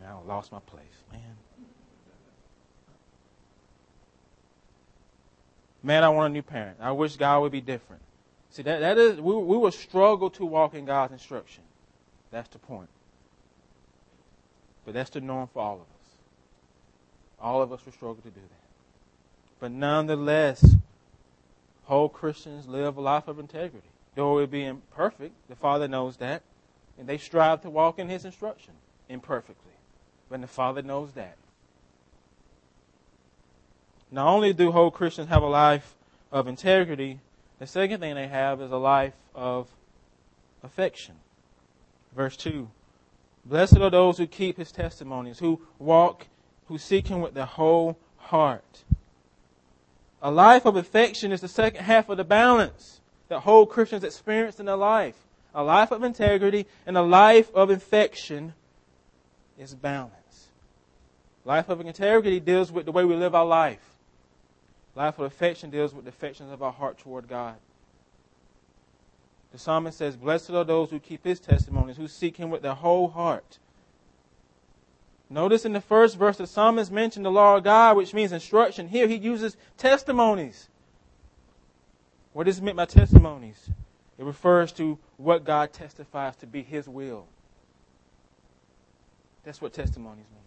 Now 0.01 0.23
I 0.23 0.29
lost 0.29 0.53
my 0.53 0.61
place, 0.61 0.85
man. 1.13 1.37
Man, 5.83 6.03
I 6.03 6.09
want 6.09 6.33
a 6.33 6.33
new 6.33 6.43
parent. 6.43 6.79
I 6.81 6.93
wish 6.93 7.17
God 7.17 7.43
would 7.43 7.53
be 7.53 7.61
different. 7.61 8.03
See, 8.51 8.63
that, 8.63 8.81
that 8.81 8.99
is, 8.99 9.21
we, 9.21 9.35
we 9.37 9.57
will 9.57 9.71
struggle 9.71 10.31
to 10.31 10.45
walk 10.45 10.75
in 10.75 10.85
God's 10.85 11.13
instruction. 11.13 11.63
That's 12.31 12.49
the 12.49 12.59
point. 12.59 12.89
But 14.85 14.95
that's 14.95 15.11
the 15.11 15.21
norm 15.21 15.49
for 15.53 15.63
all 15.63 15.75
of 15.75 15.81
us. 15.81 15.87
All 17.41 17.63
of 17.63 17.73
us 17.73 17.85
will 17.85 17.93
struggle 17.93 18.23
to 18.23 18.31
do 18.31 18.41
that. 18.41 18.67
But 19.61 19.73
nonetheless, 19.73 20.77
whole 21.85 22.09
Christians 22.09 22.67
live 22.67 22.97
a 22.97 23.01
life 23.01 23.29
of 23.29 23.39
integrity. 23.39 23.87
Though 24.15 24.39
it 24.39 24.51
be 24.51 24.65
imperfect, 24.65 25.35
the 25.49 25.57
Father 25.57 25.87
knows 25.87 26.17
that, 26.17 26.43
and 26.99 27.09
they 27.09 27.19
strive 27.19 27.63
to 27.63 27.71
walk 27.71 27.99
in 27.99 28.09
His 28.09 28.25
instruction 28.25 28.75
imperfectly. 29.09 29.76
But 30.29 30.41
the 30.41 30.47
Father 30.47 30.83
knows 30.83 31.13
that. 31.13 31.37
Not 34.11 34.29
only 34.29 34.53
do 34.53 34.73
whole 34.73 34.91
Christians 34.91 35.29
have 35.29 35.43
a 35.43 35.49
life 35.49 35.95
of 36.33 36.49
integrity, 36.49 37.21
the 37.59 37.67
second 37.67 38.01
thing 38.01 38.15
they 38.15 38.29
have 38.29 38.61
is 38.61 38.71
a 38.71 38.77
life 38.77 39.15
of 39.35 39.69
affection. 40.63 41.17
Verse 42.15 42.37
2 42.37 42.69
Blessed 43.45 43.79
are 43.79 43.91
those 43.91 44.19
who 44.19 44.27
keep 44.27 44.57
his 44.57 44.73
testimonies, 44.73 45.39
who 45.39 45.61
walk, 45.79 46.27
who 46.67 46.79
seek 46.79 47.09
him 47.09 47.21
with 47.21 47.35
their 47.35 47.47
whole 47.47 47.97
heart. 48.17 48.83
A 50.21 50.31
life 50.31 50.67
of 50.67 50.77
affection 50.77 51.31
is 51.31 51.41
the 51.41 51.49
second 51.49 51.85
half 51.85 52.09
of 52.09 52.17
the 52.17 52.25
balance 52.25 53.01
that 53.29 53.41
whole 53.41 53.67
Christians 53.67 54.03
experience 54.03 54.59
in 54.59 54.67
their 54.67 54.77
life. 54.77 55.15
A 55.55 55.63
life 55.63 55.91
of 55.91 56.03
integrity 56.03 56.67
and 56.85 56.97
a 56.97 57.03
life 57.03 57.55
of 57.55 57.71
affection 57.71 58.55
is 59.59 59.75
balance. 59.75 60.49
Life 61.45 61.69
of 61.69 61.81
integrity 61.81 62.41
deals 62.41 62.73
with 62.73 62.87
the 62.87 62.93
way 62.93 63.05
we 63.05 63.15
live 63.15 63.35
our 63.35 63.47
life. 63.47 63.95
Life 64.95 65.19
of 65.19 65.27
affection 65.27 65.71
deals 65.71 65.95
with 65.95 66.05
the 66.05 66.09
affections 66.09 66.51
of 66.51 66.63
our 66.63 66.73
heart 66.73 66.99
toward 66.99 67.29
God. 67.29 67.57
The 69.53 69.59
psalmist 69.59 69.99
says, 69.99 70.17
Blessed 70.17 70.51
are 70.51 70.65
those 70.65 70.91
who 70.91 70.99
keep 70.99 71.25
his 71.25 71.39
testimonies, 71.39 71.97
who 71.97 72.09
seek 72.09 72.37
him 72.37 72.51
with 72.51 72.63
their 72.63 72.75
whole 72.75 73.09
heart. 73.09 73.59
Notice 75.29 75.65
in 75.65 75.73
the 75.73 75.81
first 75.81 76.17
verse, 76.17 76.37
the 76.37 76.47
psalmist 76.47 76.93
mentioned 76.93 77.25
the 77.25 77.31
law 77.31 77.57
of 77.57 77.65
God, 77.65 77.97
which 77.97 78.15
means 78.15 78.33
instruction. 78.33 78.89
Here 78.89 79.09
he 79.09 79.17
uses 79.17 79.57
testimonies. 79.77 80.69
What 82.33 82.49
is 82.49 82.61
meant 82.61 82.77
by 82.77 82.85
testimonies? 82.85 83.71
It 84.19 84.25
refers 84.25 84.73
to 84.73 84.99
what 85.17 85.45
God 85.45 85.73
testifies 85.73 86.37
to 86.37 86.47
be 86.47 86.63
his 86.63 86.89
will. 86.89 87.27
That's 89.47 89.63
what 89.63 89.73
testimonies 89.73 90.27
mean. 90.31 90.43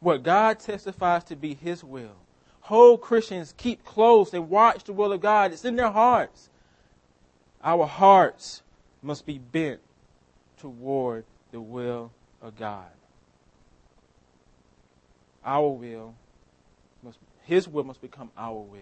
What 0.00 0.24
God 0.24 0.58
testifies 0.58 1.22
to 1.24 1.36
be 1.36 1.54
his 1.54 1.84
will. 1.84 2.16
Whole 2.62 2.98
Christians 2.98 3.54
keep 3.56 3.84
close 3.84 4.34
and 4.34 4.50
watch 4.50 4.82
the 4.82 4.92
will 4.92 5.12
of 5.12 5.20
God. 5.20 5.52
It's 5.52 5.64
in 5.64 5.76
their 5.76 5.92
hearts. 5.92 6.50
Our 7.62 7.86
hearts 7.86 8.62
must 9.00 9.24
be 9.24 9.38
bent 9.38 9.80
toward 10.58 11.24
the 11.52 11.60
will 11.60 12.10
of 12.42 12.56
God 12.56 12.88
our 15.44 15.68
will 15.68 16.14
must, 17.02 17.18
his 17.42 17.68
will 17.68 17.84
must 17.84 18.00
become 18.00 18.30
our 18.36 18.60
will. 18.60 18.80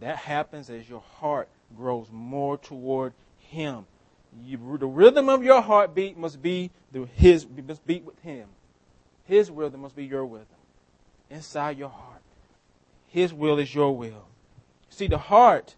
That 0.00 0.16
happens 0.16 0.68
as 0.68 0.88
your 0.88 1.00
heart 1.00 1.48
grows 1.76 2.08
more 2.12 2.58
toward 2.58 3.14
him. 3.38 3.86
You, 4.44 4.76
the 4.78 4.86
rhythm 4.86 5.28
of 5.28 5.42
your 5.42 5.62
heartbeat 5.62 6.16
must 6.16 6.42
be 6.42 6.70
his 7.14 7.46
must 7.66 7.86
beat 7.86 8.04
with 8.04 8.20
him. 8.20 8.48
His 9.24 9.50
rhythm 9.50 9.80
must 9.80 9.96
be 9.96 10.04
your 10.04 10.24
rhythm. 10.24 10.46
Inside 11.30 11.78
your 11.78 11.88
heart. 11.88 12.22
His 13.08 13.32
will 13.32 13.58
is 13.58 13.74
your 13.74 13.96
will. 13.96 14.26
See, 14.90 15.08
the 15.08 15.18
heart 15.18 15.74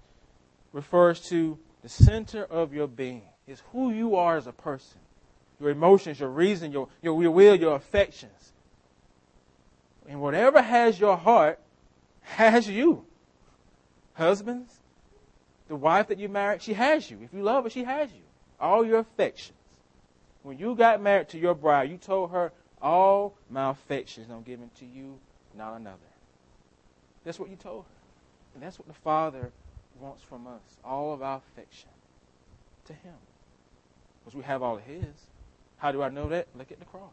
refers 0.73 1.21
to 1.29 1.59
the 1.83 1.89
center 1.89 2.45
of 2.45 2.73
your 2.73 2.87
being. 2.87 3.23
It's 3.47 3.63
who 3.73 3.91
you 3.91 4.17
are 4.17 4.37
as 4.37 4.47
a 4.47 4.53
person. 4.53 5.01
Your 5.61 5.71
emotions, 5.71 6.21
your 6.21 6.29
reason, 6.29 6.73
your, 6.73 6.89
your, 7.03 7.21
your 7.23 7.31
will, 7.31 7.55
your 7.55 7.75
affections. 7.75 8.53
And 10.09 10.21
whatever 10.21 10.61
has 10.61 11.01
your 11.01 11.17
heart 11.17 11.59
has 12.23 12.69
you. 12.69 13.05
Husbands, 14.15 14.79
the 15.69 15.77
wife 15.77 16.09
that 16.09 16.19
you 16.19 16.29
married, 16.29 16.63
she 16.63 16.75
has 16.75 17.11
you. 17.11 17.19
If 17.23 17.33
you 17.33 17.43
love 17.43 17.65
her, 17.65 17.71
she 17.71 17.85
has 17.85 18.13
you. 18.13 18.23
All 18.61 18.85
your 18.85 18.99
affections. 18.99 19.59
When 20.43 20.59
you 20.59 20.75
got 20.75 21.03
married 21.03 21.29
to 21.31 21.39
your 21.39 21.55
bride, 21.55 21.91
you 21.91 21.97
told 21.97 22.31
her, 22.31 22.53
All 22.81 23.35
my 23.51 23.71
affections 23.71 24.31
I'm 24.31 24.43
giving 24.43 24.71
to 24.79 24.87
you, 24.87 25.19
not 25.57 25.77
another. 25.77 25.99
That's 27.25 27.39
what 27.39 27.51
you 27.51 27.57
told 27.57 27.85
her. 27.85 27.99
And 28.55 28.63
that's 28.63 28.79
what 28.79 28.89
the 28.89 28.95
Father 28.95 29.53
wants 30.01 30.23
from 30.23 30.47
us. 30.47 30.63
All 30.85 31.13
of 31.13 31.23
our 31.23 31.37
affection 31.37 31.91
to 32.87 32.93
Him. 32.93 33.15
Because 34.25 34.37
we 34.37 34.43
have 34.45 34.63
all 34.63 34.77
of 34.77 34.83
His. 34.83 35.05
How 35.77 35.93
do 35.93 36.03
I 36.03 36.09
know 36.09 36.29
that? 36.29 36.49
Look 36.57 36.73
at 36.73 36.79
the 36.79 36.85
cross. 36.85 37.13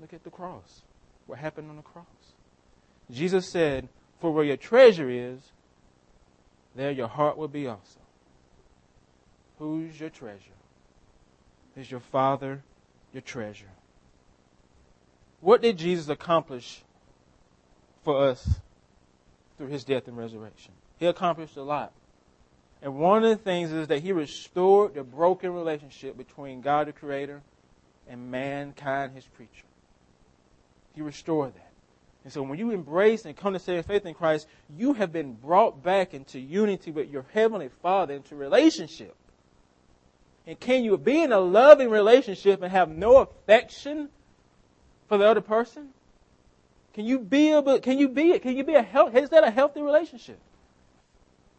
Look 0.00 0.12
at 0.12 0.24
the 0.24 0.30
cross. 0.30 0.82
What 1.26 1.38
happened 1.38 1.70
on 1.70 1.76
the 1.76 1.82
cross? 1.82 2.06
Jesus 3.10 3.48
said, 3.48 3.88
For 4.20 4.32
where 4.32 4.44
your 4.44 4.56
treasure 4.56 5.10
is, 5.10 5.52
there 6.74 6.90
your 6.90 7.08
heart 7.08 7.36
will 7.36 7.48
be 7.48 7.66
also. 7.66 8.00
Who's 9.58 9.98
your 9.98 10.10
treasure? 10.10 10.38
Is 11.76 11.90
your 11.90 12.00
Father 12.00 12.62
your 13.12 13.22
treasure? 13.22 13.70
What 15.40 15.62
did 15.62 15.78
Jesus 15.78 16.08
accomplish 16.08 16.82
for 18.04 18.24
us 18.24 18.60
through 19.56 19.68
his 19.68 19.84
death 19.84 20.08
and 20.08 20.16
resurrection? 20.16 20.72
He 20.98 21.06
accomplished 21.06 21.56
a 21.56 21.62
lot. 21.62 21.92
And 22.82 22.96
one 22.96 23.24
of 23.24 23.30
the 23.30 23.42
things 23.42 23.72
is 23.72 23.88
that 23.88 24.02
he 24.02 24.12
restored 24.12 24.94
the 24.94 25.02
broken 25.02 25.52
relationship 25.52 26.16
between 26.16 26.60
God 26.60 26.86
the 26.86 26.92
Creator 26.92 27.42
and 28.08 28.30
mankind, 28.30 29.14
his 29.14 29.26
creature. 29.36 29.66
He 30.94 31.02
restored 31.02 31.54
that. 31.54 31.72
And 32.24 32.32
so 32.32 32.42
when 32.42 32.58
you 32.58 32.70
embrace 32.70 33.24
and 33.24 33.36
come 33.36 33.52
to 33.52 33.58
saving 33.58 33.84
faith 33.84 34.06
in 34.06 34.14
Christ, 34.14 34.48
you 34.76 34.92
have 34.94 35.12
been 35.12 35.34
brought 35.34 35.82
back 35.82 36.14
into 36.14 36.38
unity 36.38 36.90
with 36.90 37.10
your 37.10 37.24
Heavenly 37.32 37.68
Father, 37.82 38.14
into 38.14 38.34
relationship. 38.34 39.14
And 40.48 40.58
can 40.58 40.82
you 40.82 40.96
be 40.96 41.22
in 41.22 41.30
a 41.30 41.38
loving 41.38 41.90
relationship 41.90 42.62
and 42.62 42.72
have 42.72 42.88
no 42.88 43.18
affection 43.18 44.08
for 45.06 45.18
the 45.18 45.26
other 45.26 45.42
person? 45.42 45.90
Can 46.94 47.04
you 47.04 47.18
be 47.18 47.52
able, 47.52 47.78
can 47.80 47.98
you 47.98 48.08
be, 48.08 48.38
can 48.38 48.56
you 48.56 48.64
be 48.64 48.74
a 48.74 48.82
health, 48.82 49.14
is 49.14 49.28
that 49.28 49.44
a 49.44 49.50
healthy 49.50 49.82
relationship? 49.82 50.38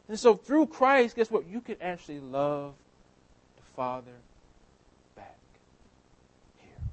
And 0.07 0.19
so 0.19 0.33
through 0.33 0.65
Christ, 0.65 1.15
guess 1.15 1.29
what? 1.29 1.47
You 1.47 1.61
can 1.61 1.75
actually 1.79 2.19
love 2.19 2.73
the 3.57 3.63
Father 3.75 4.17
back. 5.15 5.37
Here. 6.57 6.87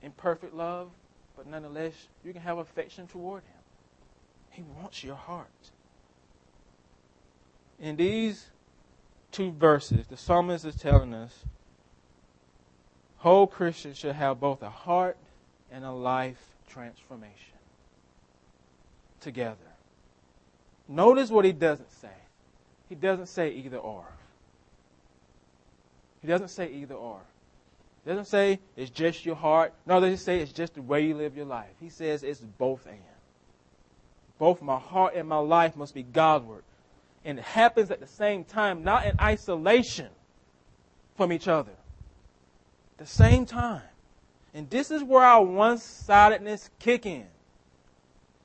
In 0.00 0.12
perfect 0.12 0.54
love, 0.54 0.88
but 1.36 1.46
nonetheless, 1.46 1.92
you 2.24 2.32
can 2.32 2.40
have 2.40 2.56
affection 2.56 3.06
toward 3.08 3.42
Him. 3.42 3.60
He 4.52 4.62
wants 4.80 5.04
your 5.04 5.16
heart. 5.16 5.48
In 7.78 7.96
these 7.96 8.46
two 9.32 9.52
verses, 9.52 10.06
the 10.06 10.16
psalmist 10.16 10.64
is 10.64 10.76
telling 10.76 11.14
us 11.14 11.44
whole 13.18 13.46
Christians 13.46 13.98
should 13.98 14.14
have 14.14 14.40
both 14.40 14.62
a 14.62 14.70
heart 14.70 15.16
and 15.70 15.84
a 15.84 15.90
life 15.90 16.40
transformation 16.68 17.34
together. 19.20 19.56
Notice 20.88 21.30
what 21.30 21.44
he 21.44 21.52
doesn't 21.52 21.90
say. 22.00 22.08
He 22.88 22.94
doesn't 22.94 23.26
say 23.26 23.50
either 23.50 23.76
or. 23.76 24.04
He 26.22 26.28
doesn't 26.28 26.48
say 26.48 26.72
either 26.72 26.94
or. 26.94 27.20
He 28.04 28.10
doesn't 28.10 28.26
say 28.26 28.60
it's 28.76 28.90
just 28.90 29.26
your 29.26 29.36
heart. 29.36 29.74
No, 29.84 30.00
doesn't 30.00 30.18
say 30.18 30.40
it's 30.40 30.52
just 30.52 30.74
the 30.74 30.82
way 30.82 31.04
you 31.04 31.14
live 31.14 31.36
your 31.36 31.44
life. 31.44 31.68
He 31.80 31.90
says 31.90 32.22
it's 32.22 32.40
both 32.40 32.86
and. 32.86 32.98
Both 34.38 34.62
my 34.62 34.78
heart 34.78 35.14
and 35.14 35.28
my 35.28 35.38
life 35.38 35.76
must 35.76 35.94
be 35.94 36.04
Godward. 36.04 36.62
And 37.28 37.38
it 37.38 37.44
happens 37.44 37.90
at 37.90 38.00
the 38.00 38.06
same 38.06 38.42
time, 38.42 38.82
not 38.82 39.04
in 39.04 39.12
isolation 39.20 40.08
from 41.14 41.30
each 41.30 41.46
other. 41.46 41.72
At 42.92 43.06
the 43.06 43.06
same 43.06 43.44
time. 43.44 43.82
And 44.54 44.70
this 44.70 44.90
is 44.90 45.04
where 45.04 45.22
our 45.22 45.44
one-sidedness 45.44 46.70
kick 46.78 47.04
in. 47.04 47.26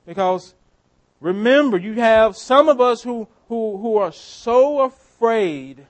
Because 0.04 0.54
remember, 1.18 1.78
you 1.78 1.94
have 1.94 2.36
some 2.36 2.68
of 2.68 2.78
us 2.78 3.02
who, 3.02 3.26
who, 3.48 3.78
who 3.78 3.96
are 3.96 4.12
so 4.12 4.82
afraid 4.82 5.86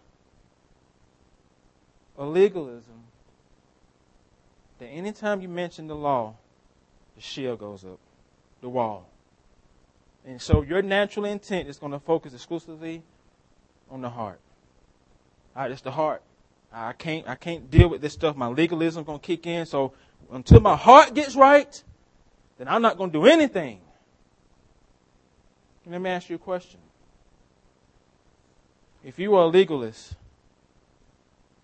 of 2.16 2.28
legalism 2.28 3.02
that 4.78 4.86
anytime 4.86 5.40
you 5.40 5.48
mention 5.48 5.88
the 5.88 5.96
law, 5.96 6.36
the 7.16 7.22
shield 7.22 7.58
goes 7.58 7.84
up, 7.84 7.98
the 8.60 8.68
wall. 8.68 9.08
And 10.26 10.40
so 10.40 10.62
your 10.62 10.82
natural 10.82 11.26
intent 11.26 11.68
is 11.68 11.78
going 11.78 11.92
to 11.92 11.98
focus 11.98 12.32
exclusively 12.32 13.02
on 13.90 14.00
the 14.00 14.08
heart. 14.08 14.40
All 15.54 15.62
right, 15.62 15.70
it's 15.70 15.82
the 15.82 15.90
heart. 15.90 16.22
I 16.72 16.92
can't 16.92 17.28
I 17.28 17.36
can't 17.36 17.70
deal 17.70 17.88
with 17.88 18.00
this 18.00 18.14
stuff. 18.14 18.34
My 18.34 18.48
legalism 18.48 19.02
is 19.02 19.06
going 19.06 19.20
to 19.20 19.26
kick 19.26 19.46
in. 19.46 19.66
So 19.66 19.92
until 20.32 20.60
my 20.60 20.76
heart 20.76 21.14
gets 21.14 21.36
right, 21.36 21.82
then 22.58 22.68
I'm 22.68 22.82
not 22.82 22.96
going 22.96 23.10
to 23.10 23.18
do 23.18 23.26
anything. 23.26 23.80
Let 25.86 26.00
me 26.00 26.10
ask 26.10 26.30
you 26.30 26.36
a 26.36 26.38
question. 26.38 26.80
If 29.04 29.18
you 29.18 29.34
are 29.34 29.44
a 29.44 29.48
legalist, 29.48 30.14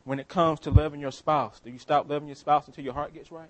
when 0.04 0.20
it 0.20 0.28
comes 0.28 0.60
to 0.60 0.70
loving 0.70 1.00
your 1.00 1.12
spouse, 1.12 1.58
do 1.60 1.70
you 1.70 1.78
stop 1.78 2.08
loving 2.08 2.28
your 2.28 2.36
spouse 2.36 2.66
until 2.66 2.84
your 2.84 2.92
heart 2.92 3.14
gets 3.14 3.32
right? 3.32 3.48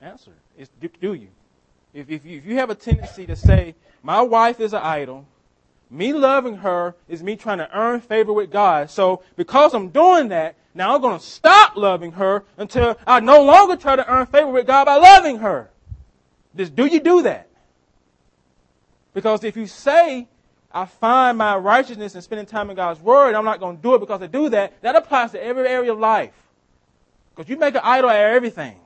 Answer. 0.00 0.32
Is, 0.58 0.68
do 1.00 1.14
you? 1.14 1.28
If, 1.94 2.10
if, 2.10 2.26
you, 2.26 2.38
if 2.38 2.44
you 2.44 2.56
have 2.56 2.70
a 2.70 2.74
tendency 2.74 3.24
to 3.26 3.36
say, 3.36 3.76
my 4.02 4.20
wife 4.20 4.60
is 4.60 4.74
an 4.74 4.82
idol, 4.82 5.26
me 5.88 6.12
loving 6.12 6.56
her 6.56 6.96
is 7.08 7.22
me 7.22 7.36
trying 7.36 7.58
to 7.58 7.78
earn 7.78 8.00
favor 8.00 8.32
with 8.32 8.50
God. 8.50 8.90
So 8.90 9.22
because 9.36 9.72
I'm 9.74 9.90
doing 9.90 10.28
that, 10.28 10.56
now 10.74 10.94
I'm 10.94 11.00
going 11.00 11.18
to 11.18 11.24
stop 11.24 11.76
loving 11.76 12.12
her 12.12 12.42
until 12.56 12.98
I 13.06 13.20
no 13.20 13.44
longer 13.44 13.76
try 13.76 13.94
to 13.94 14.12
earn 14.12 14.26
favor 14.26 14.48
with 14.48 14.66
God 14.66 14.86
by 14.86 14.96
loving 14.96 15.38
her. 15.38 15.70
Just 16.56 16.74
do 16.74 16.86
you 16.86 16.98
do 16.98 17.22
that? 17.22 17.48
Because 19.12 19.44
if 19.44 19.56
you 19.56 19.68
say, 19.68 20.26
I 20.72 20.86
find 20.86 21.38
my 21.38 21.56
righteousness 21.56 22.16
in 22.16 22.22
spending 22.22 22.46
time 22.46 22.70
in 22.70 22.76
God's 22.76 23.00
Word, 23.00 23.36
I'm 23.36 23.44
not 23.44 23.60
going 23.60 23.76
to 23.76 23.82
do 23.82 23.94
it 23.94 24.00
because 24.00 24.20
I 24.20 24.26
do 24.26 24.48
that, 24.48 24.82
that 24.82 24.96
applies 24.96 25.30
to 25.30 25.42
every 25.42 25.68
area 25.68 25.92
of 25.92 26.00
life. 26.00 26.32
Because 27.34 27.48
you 27.48 27.56
make 27.56 27.76
an 27.76 27.82
idol 27.84 28.10
out 28.10 28.16
of 28.16 28.34
everything. 28.34 28.76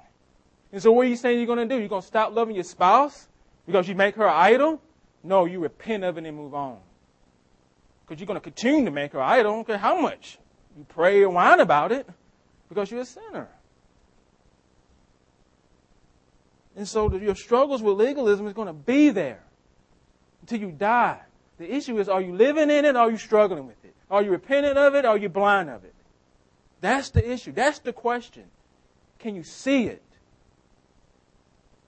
And 0.72 0.82
so 0.82 0.92
what 0.92 1.06
are 1.06 1.08
you 1.08 1.16
saying 1.16 1.38
you're 1.38 1.46
going 1.46 1.66
to 1.66 1.74
do? 1.74 1.78
You're 1.78 1.88
going 1.88 2.02
to 2.02 2.06
stop 2.06 2.34
loving 2.34 2.54
your 2.54 2.64
spouse 2.64 3.28
because 3.66 3.88
you 3.88 3.94
make 3.94 4.16
her 4.16 4.26
an 4.26 4.34
idol? 4.34 4.82
No, 5.24 5.46
you 5.46 5.60
repent 5.60 6.04
of 6.04 6.18
it 6.18 6.24
and 6.24 6.36
move 6.36 6.54
on. 6.54 6.78
Because 8.06 8.20
you're 8.20 8.26
going 8.26 8.40
to 8.40 8.44
continue 8.44 8.84
to 8.84 8.90
make 8.90 9.12
her 9.12 9.20
an 9.20 9.28
idol. 9.28 9.52
I 9.52 9.54
don't 9.56 9.66
care 9.66 9.78
how 9.78 10.00
much 10.00 10.38
you 10.76 10.84
pray 10.88 11.22
and 11.22 11.34
whine 11.34 11.60
about 11.60 11.92
it 11.92 12.08
because 12.68 12.90
you're 12.90 13.00
a 13.00 13.06
sinner. 13.06 13.48
And 16.76 16.86
so 16.86 17.12
your 17.16 17.34
struggles 17.34 17.82
with 17.82 17.96
legalism 17.96 18.46
is 18.46 18.52
going 18.52 18.68
to 18.68 18.72
be 18.72 19.10
there 19.10 19.42
until 20.42 20.60
you 20.60 20.70
die. 20.70 21.20
The 21.58 21.74
issue 21.74 21.98
is, 21.98 22.08
are 22.08 22.20
you 22.20 22.34
living 22.34 22.70
in 22.70 22.84
it 22.84 22.94
or 22.94 22.98
are 22.98 23.10
you 23.10 23.16
struggling 23.16 23.66
with 23.66 23.84
it? 23.84 23.94
Are 24.10 24.22
you 24.22 24.30
repentant 24.30 24.78
of 24.78 24.94
it 24.94 25.04
or 25.04 25.08
are 25.08 25.18
you 25.18 25.28
blind 25.28 25.70
of 25.70 25.84
it? 25.84 25.94
That's 26.80 27.10
the 27.10 27.28
issue. 27.28 27.52
That's 27.52 27.80
the 27.80 27.92
question. 27.92 28.44
Can 29.18 29.34
you 29.34 29.42
see 29.42 29.86
it? 29.86 30.02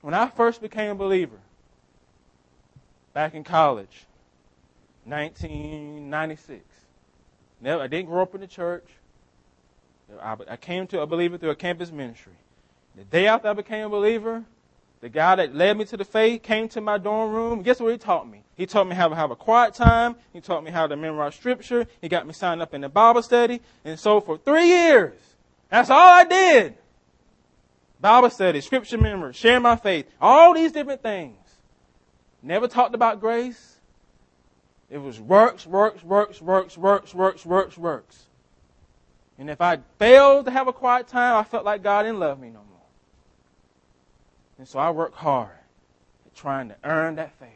When 0.01 0.15
I 0.15 0.29
first 0.29 0.63
became 0.63 0.91
a 0.91 0.95
believer, 0.95 1.39
back 3.13 3.35
in 3.35 3.45
college, 3.45 4.07
1996, 5.05 6.65
never, 7.61 7.83
I 7.83 7.87
didn't 7.87 8.07
grow 8.07 8.23
up 8.23 8.35
in 8.35 8.41
the 8.41 8.47
church. 8.47 8.87
I, 10.21 10.57
came 10.57 10.87
to 10.89 11.03
a 11.03 11.07
believer 11.07 11.39
through 11.39 11.51
a 11.51 11.55
campus 11.55 11.93
ministry. 11.93 12.33
The 12.97 13.05
day 13.05 13.27
after 13.29 13.49
I 13.49 13.53
became 13.53 13.87
a 13.87 13.89
believer, 13.89 14.45
the 15.01 15.09
guy 15.09 15.37
that 15.37 15.55
led 15.55 15.79
me 15.79 15.85
to 15.87 15.97
the 15.97 16.05
faith 16.05 16.43
came 16.43 16.69
to 16.71 16.81
my 16.81 16.99
dorm 16.99 17.33
room. 17.33 17.63
Guess 17.63 17.81
what 17.81 17.93
he 17.93 17.99
taught 17.99 18.29
me? 18.29 18.43
He 18.57 18.67
taught 18.67 18.87
me 18.87 18.95
how 18.95 19.09
to 19.09 19.15
have 19.15 19.31
a 19.31 19.37
quiet 19.37 19.75
time. 19.75 20.17
He 20.33 20.41
taught 20.41 20.65
me 20.65 20.71
how 20.71 20.87
to 20.87 20.97
memorize 20.97 21.35
scripture. 21.37 21.87
He 22.01 22.09
got 22.09 22.27
me 22.27 22.33
signed 22.33 22.61
up 22.61 22.75
in 22.75 22.81
the 22.81 22.89
Bible 22.89 23.23
study. 23.23 23.61
And 23.85 23.99
so 23.99 24.21
for 24.21 24.37
three 24.37 24.67
years, 24.67 25.19
that's 25.71 25.89
all 25.89 26.09
I 26.09 26.25
did. 26.25 26.75
Bible 28.01 28.31
study, 28.31 28.61
scripture 28.63 28.97
memory, 28.97 29.35
share 29.35 29.61
my 29.61 29.77
faith, 29.77 30.07
all 30.21 30.55
these 30.55 30.73
different 30.73 31.03
things. 31.03 31.37
Never 32.43 32.67
talked 32.67 32.95
about 32.95 33.21
grace. 33.21 33.77
It 34.89 34.99
was 34.99 35.21
works, 35.21 35.67
works, 35.67 36.03
works, 36.03 36.41
works, 36.41 36.79
works, 36.79 37.15
works, 37.15 37.45
works, 37.45 37.77
works. 37.77 38.27
And 39.39 39.51
if 39.51 39.61
I 39.61 39.79
failed 39.99 40.47
to 40.47 40.51
have 40.51 40.67
a 40.67 40.73
quiet 40.73 41.09
time, 41.09 41.37
I 41.37 41.45
felt 41.45 41.65
like 41.65 41.83
God 41.83 42.05
didn't 42.05 42.19
love 42.19 42.41
me 42.41 42.49
no 42.49 42.61
more. 42.61 42.67
And 44.59 44.67
so 44.67 44.79
I 44.79 44.91
worked 44.91 45.17
hard 45.17 45.51
at 46.27 46.35
trying 46.35 46.69
to 46.71 46.77
earn 46.85 47.17
that 47.17 47.39
favor. 47.39 47.53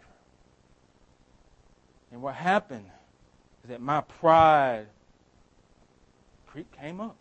And 2.13 2.23
what 2.23 2.35
happened 2.35 2.87
is 3.65 3.71
that 3.71 3.81
my 3.81 4.03
pride 4.03 4.87
came 6.81 7.01
up. 7.01 7.17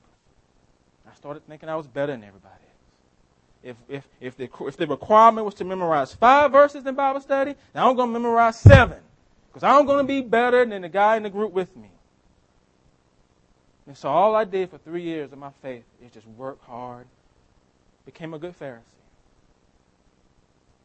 I 1.09 1.15
started 1.15 1.47
thinking 1.47 1.67
I 1.67 1.75
was 1.75 1.87
better 1.87 2.11
than 2.11 2.23
everybody 2.23 2.53
if, 3.63 3.77
if, 3.87 4.07
if, 4.19 4.35
the, 4.35 4.49
if 4.67 4.77
the 4.77 4.85
requirement 4.85 5.45
was 5.45 5.55
to 5.55 5.63
memorize 5.63 6.13
five 6.13 6.51
verses 6.51 6.85
in 6.85 6.95
Bible 6.95 7.21
study, 7.21 7.55
now 7.73 7.89
I'm 7.89 7.95
going 7.95 8.09
to 8.13 8.19
memorize 8.19 8.59
seven. 8.59 8.99
Because 9.47 9.63
I'm 9.63 9.85
going 9.85 10.05
to 10.05 10.07
be 10.07 10.21
better 10.21 10.65
than 10.65 10.81
the 10.81 10.89
guy 10.89 11.15
in 11.15 11.23
the 11.23 11.29
group 11.29 11.53
with 11.53 11.75
me. 11.77 11.89
And 13.87 13.97
so 13.97 14.09
all 14.09 14.35
I 14.35 14.43
did 14.43 14.69
for 14.69 14.77
three 14.77 15.03
years 15.03 15.31
of 15.31 15.37
my 15.37 15.51
faith 15.61 15.83
is 16.03 16.11
just 16.11 16.27
work 16.27 16.61
hard, 16.65 17.05
became 18.05 18.33
a 18.33 18.39
good 18.39 18.57
Pharisee. 18.59 18.81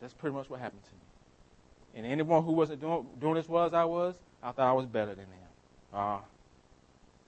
That's 0.01 0.13
pretty 0.15 0.37
much 0.37 0.49
what 0.49 0.61
happened 0.61 0.83
to 0.85 0.91
me. 0.91 2.05
And 2.05 2.13
anyone 2.13 2.45
who 2.45 2.53
wasn't 2.53 2.81
doing, 2.81 3.07
doing 3.21 3.37
as 3.39 3.49
well 3.49 3.65
as 3.65 3.75
I 3.75 3.85
was, 3.85 4.15
I 4.43 4.53
thought 4.53 4.69
I 4.69 4.73
was 4.73 4.87
better 4.87 5.15
than 5.15 5.25
them. 5.25 5.49
Ah, 5.93 6.19
uh, 6.19 6.21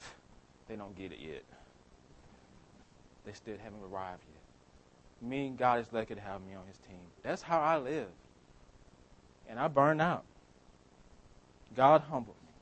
they 0.68 0.76
don't 0.76 0.96
get 0.96 1.12
it 1.12 1.18
yet. 1.20 1.42
They 3.24 3.32
still 3.32 3.56
haven't 3.62 3.80
arrived 3.90 4.22
yet 4.32 4.39
me, 5.22 5.52
God 5.56 5.80
is 5.80 5.86
lucky 5.92 6.14
to 6.14 6.20
have 6.20 6.40
me 6.42 6.54
on 6.54 6.66
his 6.66 6.78
team. 6.78 7.00
That's 7.22 7.42
how 7.42 7.60
I 7.60 7.78
live. 7.78 8.08
And 9.48 9.58
I 9.58 9.68
burned 9.68 10.00
out. 10.00 10.24
God 11.76 12.02
humbled 12.02 12.36
me. 12.44 12.52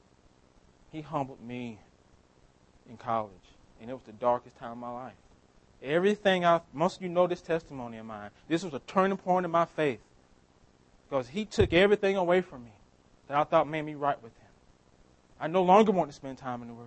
He 0.93 1.01
humbled 1.03 1.43
me 1.47 1.79
in 2.89 2.97
college. 2.97 3.33
And 3.81 3.91
it 3.91 3.95
was 3.95 4.03
the 4.05 4.13
darkest 4.13 4.57
time 4.59 4.73
of 4.73 4.79
my 4.79 4.93
life. 4.93 5.13
Everything 5.83 6.45
I, 6.45 6.61
most 6.73 6.97
of 6.97 7.03
you 7.03 7.09
know 7.09 7.27
this 7.27 7.41
testimony 7.41 7.99
of 7.99 8.07
mine. 8.07 8.31
This 8.49 8.65
was 8.65 8.75
a 8.75 8.81
turning 8.81 9.17
point 9.17 9.45
in 9.45 9.51
my 9.51 9.65
faith. 9.65 10.01
Because 11.09 11.29
he 11.29 11.45
took 11.45 11.73
everything 11.73 12.17
away 12.17 12.41
from 12.41 12.65
me 12.65 12.73
that 13.29 13.37
I 13.37 13.45
thought 13.45 13.69
made 13.69 13.83
me 13.83 13.95
right 13.95 14.21
with 14.23 14.33
him. 14.33 14.49
I 15.41 15.47
no 15.47 15.63
longer 15.63 15.93
want 15.93 16.11
to 16.11 16.17
spend 16.17 16.39
time 16.39 16.63
in 16.63 16.69
the 16.69 16.75
Word. 16.75 16.87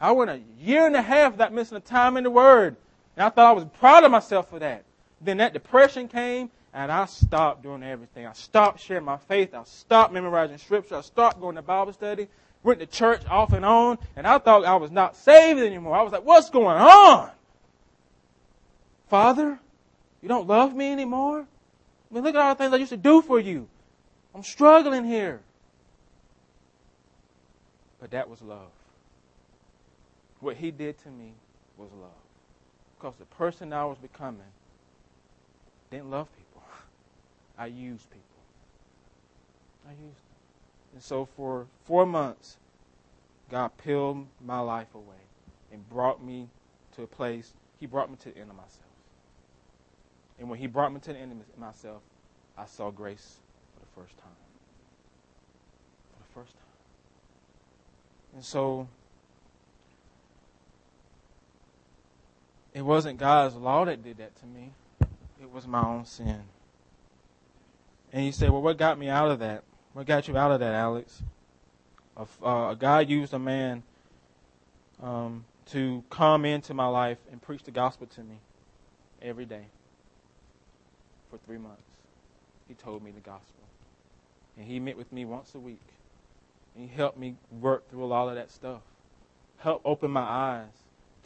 I 0.00 0.12
went 0.12 0.30
a 0.30 0.40
year 0.60 0.86
and 0.86 0.94
a 0.94 1.02
half 1.02 1.32
without 1.32 1.52
missing 1.52 1.76
a 1.76 1.80
time 1.80 2.16
in 2.16 2.24
the 2.24 2.30
Word. 2.30 2.76
And 3.16 3.24
I 3.24 3.30
thought 3.30 3.46
I 3.46 3.52
was 3.52 3.64
proud 3.80 4.04
of 4.04 4.10
myself 4.10 4.50
for 4.50 4.58
that. 4.58 4.84
Then 5.20 5.38
that 5.38 5.52
depression 5.52 6.08
came, 6.08 6.50
and 6.72 6.92
I 6.92 7.06
stopped 7.06 7.62
doing 7.62 7.82
everything. 7.82 8.26
I 8.26 8.32
stopped 8.32 8.80
sharing 8.80 9.04
my 9.04 9.16
faith. 9.16 9.54
I 9.54 9.64
stopped 9.64 10.12
memorizing 10.12 10.58
scripture. 10.58 10.96
I 10.96 11.00
stopped 11.00 11.40
going 11.40 11.56
to 11.56 11.62
Bible 11.62 11.92
study. 11.92 12.28
Went 12.62 12.80
to 12.80 12.86
church 12.86 13.22
off 13.28 13.52
and 13.52 13.64
on, 13.64 13.98
and 14.16 14.26
I 14.26 14.38
thought 14.38 14.64
I 14.64 14.76
was 14.76 14.90
not 14.90 15.16
saved 15.16 15.60
anymore. 15.60 15.96
I 15.96 16.02
was 16.02 16.12
like, 16.12 16.24
what's 16.24 16.50
going 16.50 16.76
on? 16.76 17.30
Father, 19.08 19.58
you 20.20 20.28
don't 20.28 20.46
love 20.46 20.74
me 20.74 20.92
anymore? 20.92 21.40
I 21.40 22.14
mean, 22.14 22.24
look 22.24 22.34
at 22.34 22.40
all 22.40 22.54
the 22.54 22.58
things 22.58 22.72
I 22.72 22.76
used 22.76 22.90
to 22.90 22.96
do 22.96 23.22
for 23.22 23.38
you. 23.38 23.68
I'm 24.34 24.42
struggling 24.42 25.04
here. 25.04 25.40
But 28.00 28.10
that 28.10 28.28
was 28.28 28.42
love. 28.42 28.70
What 30.40 30.56
he 30.56 30.70
did 30.70 30.98
to 31.02 31.08
me 31.10 31.32
was 31.76 31.88
love. 32.00 32.10
Because 32.96 33.14
the 33.18 33.24
person 33.24 33.72
I 33.72 33.84
was 33.84 33.98
becoming 33.98 34.40
didn't 35.90 36.10
love 36.10 36.28
people. 36.36 36.62
I 37.58 37.66
used 37.66 38.08
people. 38.10 38.24
I 39.86 39.92
used 39.92 40.02
them. 40.02 40.38
And 40.94 41.02
so 41.02 41.26
for 41.36 41.66
four 41.84 42.06
months, 42.06 42.56
God 43.50 43.70
peeled 43.78 44.26
my 44.44 44.60
life 44.60 44.94
away 44.94 45.22
and 45.72 45.88
brought 45.88 46.22
me 46.22 46.48
to 46.96 47.02
a 47.02 47.06
place, 47.06 47.52
He 47.78 47.86
brought 47.86 48.10
me 48.10 48.16
to 48.16 48.30
the 48.30 48.38
end 48.38 48.50
of 48.50 48.56
myself. 48.56 48.88
And 50.38 50.48
when 50.48 50.58
he 50.58 50.66
brought 50.66 50.92
me 50.92 51.00
to 51.00 51.12
the 51.12 51.18
end 51.18 51.32
of 51.32 51.60
myself, 51.60 52.02
I 52.56 52.66
saw 52.66 52.90
grace 52.90 53.38
for 53.74 53.80
the 53.80 54.00
first 54.00 54.16
time. 54.18 54.30
For 56.12 56.18
the 56.18 56.40
first 56.40 56.56
time. 56.56 56.64
And 58.34 58.44
so 58.44 58.88
it 62.72 62.82
wasn't 62.82 63.18
God's 63.18 63.56
law 63.56 63.84
that 63.84 64.04
did 64.04 64.18
that 64.18 64.36
to 64.36 64.46
me. 64.46 64.70
It 65.40 65.50
was 65.50 65.66
my 65.66 65.82
own 65.82 66.04
sin. 66.04 66.42
And 68.12 68.24
you 68.24 68.32
say, 68.32 68.48
well, 68.48 68.62
what 68.62 68.76
got 68.78 68.98
me 68.98 69.08
out 69.08 69.30
of 69.30 69.38
that? 69.40 69.62
What 69.92 70.06
got 70.06 70.28
you 70.28 70.36
out 70.36 70.50
of 70.50 70.60
that, 70.60 70.74
Alex? 70.74 71.22
A, 72.16 72.26
uh, 72.44 72.74
God 72.74 73.08
used 73.08 73.32
a 73.34 73.38
man 73.38 73.82
um, 75.02 75.44
to 75.66 76.02
come 76.10 76.44
into 76.44 76.74
my 76.74 76.86
life 76.86 77.18
and 77.30 77.40
preach 77.40 77.62
the 77.62 77.70
gospel 77.70 78.06
to 78.06 78.20
me 78.22 78.40
every 79.22 79.44
day 79.44 79.66
for 81.30 81.38
three 81.38 81.58
months. 81.58 81.82
He 82.66 82.74
told 82.74 83.02
me 83.02 83.10
the 83.10 83.20
gospel. 83.20 83.54
And 84.56 84.66
he 84.66 84.80
met 84.80 84.96
with 84.96 85.12
me 85.12 85.24
once 85.24 85.54
a 85.54 85.58
week. 85.58 85.80
And 86.74 86.88
he 86.88 86.94
helped 86.94 87.18
me 87.18 87.36
work 87.60 87.88
through 87.90 88.04
a 88.04 88.06
lot 88.06 88.28
of 88.28 88.34
that 88.34 88.50
stuff. 88.50 88.80
Helped 89.58 89.86
open 89.86 90.10
my 90.10 90.22
eyes 90.22 90.72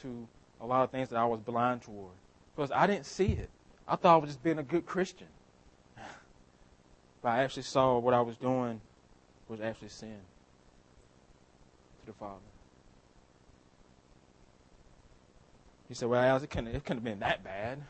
to 0.03 0.27
a 0.61 0.67
lot 0.67 0.85
of 0.85 0.91
things 0.91 1.09
that 1.09 1.17
I 1.17 1.25
was 1.25 1.41
blind 1.41 1.83
toward. 1.83 2.13
Because 2.55 2.71
I 2.71 2.87
didn't 2.87 3.07
see 3.07 3.33
it. 3.33 3.51
I 3.93 3.97
thought 3.97 4.15
I 4.15 4.17
was 4.17 4.31
just 4.31 4.43
being 4.43 4.59
a 4.59 4.63
good 4.63 4.87
Christian. 4.87 5.27
but 7.21 7.29
I 7.29 7.43
actually 7.43 7.65
saw 7.65 7.99
what 7.99 8.15
I 8.15 8.23
was 8.23 8.37
doing 8.37 8.81
was 9.49 9.61
actually 9.61 9.91
sin 9.91 10.17
to 12.01 12.07
the 12.07 12.15
Father. 12.15 12.41
He 15.89 15.95
said, 15.95 16.09
Well, 16.09 16.23
Alex, 16.23 16.43
it 16.43 16.49
couldn't, 16.49 16.69
it 16.69 16.83
couldn't 16.87 16.97
have 16.99 17.05
been 17.05 17.21
that 17.21 17.45
bad. 17.45 17.83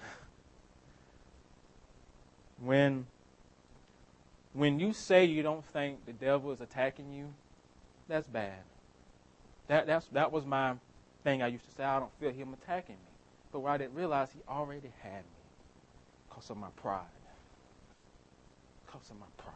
When, 2.60 3.06
when 4.54 4.80
you 4.80 4.92
say 4.92 5.24
you 5.24 5.44
don't 5.44 5.64
think 5.66 6.04
the 6.04 6.12
devil 6.12 6.50
is 6.50 6.60
attacking 6.60 7.12
you, 7.12 7.32
that's 8.08 8.26
bad. 8.26 8.58
That, 9.68 9.86
that's, 9.86 10.06
that 10.08 10.32
was 10.32 10.44
my 10.44 10.74
thing 11.22 11.42
I 11.42 11.46
used 11.46 11.64
to 11.68 11.70
say. 11.76 11.84
I 11.84 12.00
don't 12.00 12.10
feel 12.18 12.32
him 12.32 12.56
attacking 12.60 12.96
me. 12.96 13.10
But 13.52 13.60
what 13.60 13.70
I 13.70 13.78
didn't 13.78 13.94
realize, 13.94 14.30
he 14.32 14.40
already 14.48 14.90
had 15.00 15.18
me 15.18 15.41
because 16.42 16.50
of 16.50 16.56
my 16.56 16.70
pride. 16.74 17.00
Because 18.84 19.10
of 19.10 19.20
my 19.20 19.26
pride. 19.36 19.54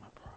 My 0.00 0.08
pride. 0.12 0.32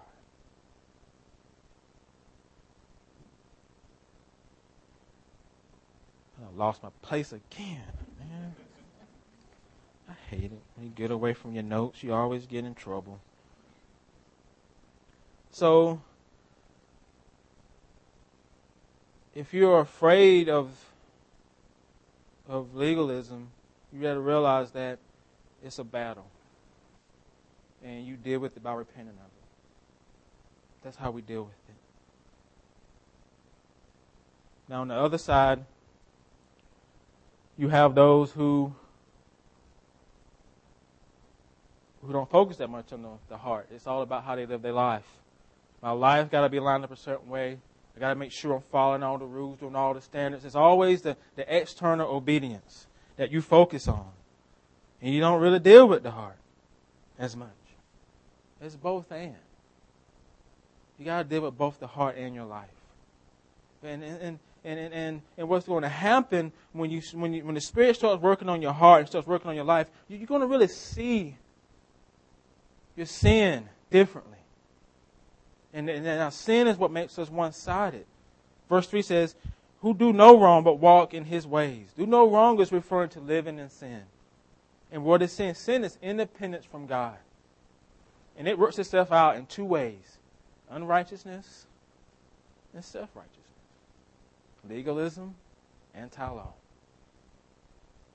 I 6.43 6.55
lost 6.55 6.83
my 6.83 6.89
place 7.01 7.31
again, 7.31 7.81
man. 8.19 8.53
I 10.07 10.13
hate 10.29 10.43
it. 10.43 10.61
When 10.75 10.85
you 10.85 10.91
get 10.95 11.09
away 11.09 11.33
from 11.33 11.53
your 11.53 11.63
notes, 11.63 12.03
you 12.03 12.13
always 12.13 12.45
get 12.45 12.63
in 12.63 12.75
trouble. 12.75 13.19
So, 15.49 16.01
if 19.33 19.55
you're 19.55 19.79
afraid 19.79 20.49
of 20.49 20.69
of 22.47 22.75
legalism, 22.75 23.47
you 23.93 24.01
got 24.01 24.13
to 24.13 24.19
realize 24.19 24.71
that 24.71 24.99
it's 25.63 25.79
a 25.79 25.83
battle, 25.83 26.25
and 27.83 28.05
you 28.05 28.15
deal 28.15 28.39
with 28.39 28.55
it 28.55 28.63
by 28.63 28.73
repenting 28.73 29.09
of 29.09 29.13
it. 29.13 29.43
That's 30.83 30.97
how 30.97 31.11
we 31.11 31.21
deal 31.21 31.43
with 31.43 31.53
it. 31.69 31.75
Now, 34.69 34.81
on 34.81 34.87
the 34.87 34.95
other 34.95 35.17
side, 35.17 35.65
you 37.57 37.69
have 37.69 37.93
those 37.93 38.31
who 38.31 38.73
who 42.01 42.11
don't 42.11 42.29
focus 42.31 42.57
that 42.57 42.69
much 42.69 42.91
on 42.93 43.03
the, 43.03 43.09
the 43.29 43.37
heart. 43.37 43.67
It's 43.71 43.85
all 43.85 44.01
about 44.01 44.23
how 44.23 44.35
they 44.35 44.47
live 44.47 44.63
their 44.63 44.73
life. 44.73 45.05
My 45.83 45.91
life 45.91 46.31
got 46.31 46.41
to 46.41 46.49
be 46.49 46.59
lined 46.59 46.83
up 46.83 46.91
a 46.91 46.95
certain 46.95 47.29
way. 47.29 47.59
I 47.95 47.99
got 47.99 48.09
to 48.09 48.15
make 48.15 48.31
sure 48.31 48.55
I'm 48.55 48.63
following 48.71 49.03
all 49.03 49.19
the 49.19 49.25
rules, 49.25 49.59
doing 49.59 49.75
all 49.75 49.93
the 49.93 50.01
standards. 50.01 50.43
It's 50.43 50.55
always 50.55 51.03
the, 51.03 51.15
the 51.35 51.55
external 51.55 52.09
obedience 52.09 52.87
that 53.17 53.31
you 53.31 53.41
focus 53.41 53.87
on. 53.87 54.07
And 55.01 55.13
you 55.13 55.19
don't 55.19 55.41
really 55.41 55.59
deal 55.59 55.87
with 55.87 56.03
the 56.03 56.11
heart 56.11 56.37
as 57.17 57.35
much. 57.35 57.49
It's 58.61 58.75
both 58.75 59.11
and. 59.11 59.35
You 60.99 61.05
got 61.05 61.23
to 61.23 61.23
deal 61.23 61.41
with 61.41 61.57
both 61.57 61.79
the 61.79 61.87
heart 61.87 62.17
and 62.17 62.35
your 62.35 62.45
life. 62.45 62.69
And, 63.83 64.03
and, 64.03 64.21
and 64.21 64.39
and, 64.63 64.93
and, 64.93 65.21
and 65.37 65.49
what's 65.49 65.65
going 65.65 65.81
to 65.81 65.89
happen 65.89 66.51
when, 66.71 66.91
you, 66.91 67.01
when, 67.13 67.33
you, 67.33 67.43
when 67.43 67.55
the 67.55 67.61
Spirit 67.61 67.95
starts 67.95 68.21
working 68.21 68.47
on 68.47 68.61
your 68.61 68.73
heart 68.73 68.99
and 68.99 69.09
starts 69.09 69.27
working 69.27 69.49
on 69.49 69.55
your 69.55 69.65
life, 69.65 69.87
you're 70.07 70.25
going 70.27 70.41
to 70.41 70.47
really 70.47 70.67
see 70.67 71.35
your 72.95 73.07
sin 73.07 73.67
differently. 73.89 74.37
And, 75.73 75.89
and 75.89 76.03
now 76.03 76.29
sin 76.29 76.67
is 76.67 76.77
what 76.77 76.91
makes 76.91 77.17
us 77.17 77.29
one 77.29 77.53
sided. 77.53 78.05
Verse 78.69 78.87
3 78.87 79.01
says, 79.01 79.35
Who 79.81 79.93
do 79.93 80.13
no 80.13 80.39
wrong 80.39 80.63
but 80.63 80.79
walk 80.79 81.13
in 81.13 81.25
his 81.25 81.47
ways. 81.47 81.87
Do 81.97 82.05
no 82.05 82.29
wrong 82.29 82.59
is 82.59 82.71
referring 82.71 83.09
to 83.09 83.19
living 83.19 83.57
in 83.57 83.69
sin. 83.69 84.03
And 84.91 85.03
what 85.03 85.21
is 85.21 85.31
sin? 85.31 85.55
Sin 85.55 85.83
is 85.83 85.97
independence 86.01 86.65
from 86.65 86.85
God. 86.85 87.17
And 88.37 88.47
it 88.47 88.59
works 88.59 88.77
itself 88.79 89.11
out 89.11 89.35
in 89.37 89.45
two 89.45 89.65
ways 89.65 90.17
unrighteousness 90.69 91.65
and 92.73 92.83
self 92.83 93.09
righteousness 93.15 93.41
legalism, 94.69 95.35
anti-law. 95.95 96.53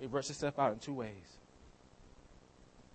It 0.00 0.10
works 0.10 0.30
itself 0.30 0.58
out 0.58 0.72
in 0.72 0.78
two 0.78 0.92
ways. 0.92 1.38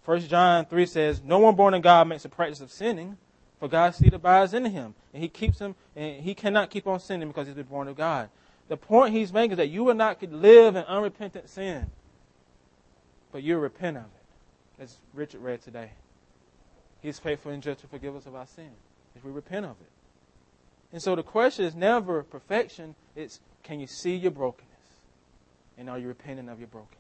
First 0.04 0.30
John 0.30 0.66
3 0.66 0.86
says, 0.86 1.22
No 1.24 1.40
one 1.40 1.56
born 1.56 1.74
of 1.74 1.82
God 1.82 2.08
makes 2.08 2.26
a 2.26 2.30
practice 2.30 2.62
of 2.62 2.72
sinning, 2.72 3.18
for 3.60 3.68
God's 3.68 3.98
seed 3.98 4.14
abides 4.14 4.54
in 4.54 4.66
him. 4.66 4.96
And 5.14 5.22
he 5.22 5.30
keeps 5.30 5.60
him, 5.60 5.76
and 5.96 6.24
he 6.24 6.34
cannot 6.34 6.70
keep 6.70 6.88
on 6.88 7.00
sinning 7.00 7.28
because 7.28 7.48
he's 7.48 7.56
been 7.56 7.66
born 7.66 7.88
of 7.88 7.98
God. 7.98 8.30
The 8.72 8.78
point 8.78 9.14
he's 9.14 9.34
making 9.34 9.52
is 9.52 9.58
that 9.58 9.68
you 9.68 9.90
and 9.90 9.98
not 9.98 10.24
live 10.24 10.78
in 10.78 10.86
unrepentant 10.86 11.50
sin, 11.50 11.92
but 13.34 13.44
you 13.44 13.58
repent 13.58 13.98
of 13.98 14.04
it. 14.04 14.82
As 14.82 14.98
Richard 15.14 15.42
read 15.42 15.62
today. 15.62 15.92
He's 17.02 17.20
faithful 17.20 17.52
and 17.52 17.62
just 17.62 17.82
to 17.82 17.88
forgive 17.88 18.16
us 18.16 18.28
of 18.28 18.34
our 18.34 18.48
sin 18.48 18.72
if 19.14 19.26
we 19.26 19.32
repent 19.32 19.66
of 19.66 19.72
it. 19.72 19.92
And 20.94 21.02
so 21.02 21.18
the 21.18 21.22
question 21.22 21.66
is 21.66 21.76
never 21.76 22.24
perfection, 22.24 22.96
it's 23.14 23.42
can 23.62 23.82
you 23.82 23.88
see 23.88 24.16
your 24.16 24.32
brokenness? 24.32 24.70
And 25.78 25.90
are 25.90 26.00
you 26.00 26.08
repenting 26.08 26.48
of 26.48 26.58
your 26.58 26.70
brokenness? 26.70 26.96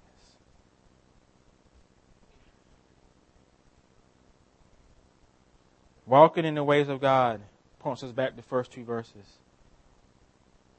Walking 6.05 6.43
in 6.43 6.55
the 6.55 6.65
ways 6.65 6.89
of 6.89 6.99
God 6.99 7.39
points 7.79 8.03
us 8.03 8.11
back 8.11 8.31
to 8.31 8.35
the 8.35 8.41
first 8.41 8.73
two 8.73 8.83
verses. 8.83 9.37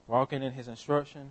Walking 0.06 0.42
in 0.42 0.52
His 0.52 0.68
instruction, 0.68 1.30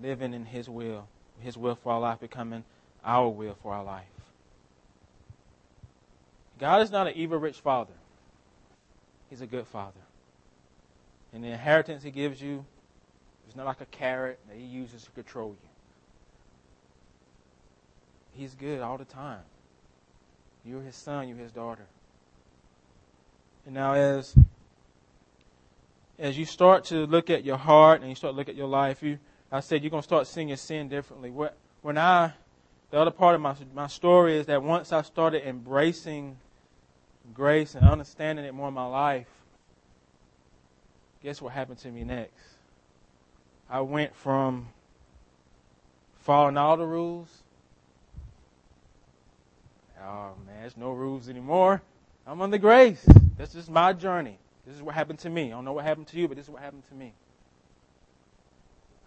living 0.00 0.34
in 0.34 0.46
His 0.46 0.68
will, 0.68 1.08
His 1.40 1.56
will 1.56 1.74
for 1.74 1.92
our 1.92 2.00
life 2.00 2.20
becoming 2.20 2.64
our 3.04 3.28
will 3.28 3.56
for 3.62 3.72
our 3.72 3.84
life. 3.84 4.04
God 6.58 6.82
is 6.82 6.90
not 6.90 7.06
an 7.06 7.14
evil 7.16 7.38
rich 7.38 7.58
father. 7.58 7.94
He's 9.30 9.40
a 9.40 9.46
good 9.46 9.66
father. 9.66 10.00
And 11.32 11.42
the 11.42 11.48
inheritance 11.48 12.02
he 12.02 12.10
gives 12.10 12.42
you 12.42 12.64
is 13.48 13.56
not 13.56 13.66
like 13.66 13.80
a 13.80 13.86
carrot 13.86 14.38
that 14.48 14.56
he 14.56 14.64
uses 14.64 15.04
to 15.04 15.10
control 15.12 15.50
you. 15.50 15.68
He's 18.32 18.54
good 18.54 18.80
all 18.80 18.98
the 18.98 19.04
time. 19.04 19.40
You're 20.64 20.82
his 20.82 20.96
son, 20.96 21.28
you're 21.28 21.38
his 21.38 21.52
daughter. 21.52 21.86
And 23.64 23.74
now 23.74 23.94
as 23.94 24.34
as 26.20 26.36
you 26.36 26.44
start 26.44 26.84
to 26.84 27.06
look 27.06 27.30
at 27.30 27.44
your 27.44 27.56
heart 27.56 28.02
and 28.02 28.10
you 28.10 28.14
start 28.14 28.34
to 28.34 28.36
look 28.36 28.48
at 28.48 28.54
your 28.54 28.68
life, 28.68 29.02
you 29.02 29.18
I 29.50 29.60
said 29.60 29.82
you're 29.82 29.90
gonna 29.90 30.02
start 30.02 30.26
seeing 30.26 30.48
your 30.48 30.58
sin 30.58 30.88
differently. 30.88 31.32
When 31.82 31.98
I 31.98 32.34
the 32.90 32.98
other 32.98 33.10
part 33.10 33.34
of 33.34 33.40
my 33.40 33.56
my 33.74 33.86
story 33.86 34.36
is 34.36 34.46
that 34.46 34.62
once 34.62 34.92
I 34.92 35.02
started 35.02 35.48
embracing 35.48 36.36
grace 37.32 37.74
and 37.74 37.88
understanding 37.88 38.44
it 38.44 38.54
more 38.54 38.68
in 38.68 38.74
my 38.74 38.86
life, 38.86 39.28
guess 41.22 41.40
what 41.40 41.52
happened 41.52 41.78
to 41.78 41.88
me 41.90 42.04
next? 42.04 42.44
I 43.68 43.80
went 43.80 44.14
from 44.14 44.68
following 46.18 46.58
all 46.58 46.76
the 46.76 46.86
rules. 46.86 47.28
Oh 50.02 50.32
man, 50.46 50.60
there's 50.60 50.76
no 50.76 50.92
rules 50.92 51.28
anymore. 51.28 51.80
I'm 52.26 52.42
under 52.42 52.58
grace. 52.58 53.04
This 53.38 53.54
is 53.54 53.70
my 53.70 53.94
journey. 53.94 54.38
This 54.66 54.76
is 54.76 54.82
what 54.82 54.94
happened 54.94 55.18
to 55.20 55.30
me. 55.30 55.46
I 55.46 55.50
don't 55.50 55.64
know 55.64 55.72
what 55.72 55.84
happened 55.84 56.06
to 56.08 56.18
you, 56.18 56.28
but 56.28 56.36
this 56.36 56.46
is 56.46 56.50
what 56.50 56.62
happened 56.62 56.84
to 56.88 56.94
me. 56.94 57.12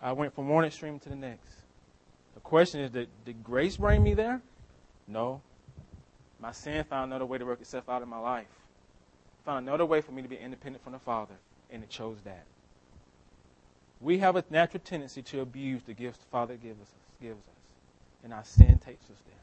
I 0.02 0.12
went 0.12 0.34
from 0.34 0.50
one 0.50 0.66
extreme 0.66 1.00
to 1.00 1.10
the 1.10 1.16
next. 1.16 1.48
The 2.34 2.42
question 2.42 2.82
is, 2.82 2.92
did, 2.92 3.08
did 3.26 3.44
grace 3.44 3.78
bring 3.78 4.04
me 4.04 4.14
there? 4.14 4.42
No. 5.08 5.42
My 6.40 6.52
sin 6.52 6.84
found 6.84 7.12
another 7.12 7.26
way 7.26 7.38
to 7.38 7.46
work 7.46 7.62
itself 7.62 7.88
out 7.88 8.02
in 8.02 8.10
my 8.10 8.20
life. 8.20 8.48
Found 9.46 9.68
another 9.68 9.86
way 9.86 10.02
for 10.02 10.12
me 10.12 10.22
to 10.22 10.28
be 10.28 10.36
independent 10.36 10.84
from 10.84 10.94
the 10.94 11.00
Father 11.00 11.36
and 11.70 11.84
it 11.84 11.90
chose 11.90 12.18
that. 12.24 12.46
We 14.00 14.20
have 14.20 14.36
a 14.36 14.44
natural 14.50 14.82
tendency 14.84 15.22
to 15.24 15.42
abuse 15.42 15.82
the 15.84 15.94
gifts 15.94 16.20
the 16.20 16.26
Father 16.26 16.56
gives 16.56 16.82
us. 16.82 16.88
Gives 17.22 17.38
us. 17.38 17.56
and 18.24 18.34
our 18.34 18.44
sin 18.44 18.80
takes 18.80 19.06
us 19.06 19.22
there. 19.26 19.36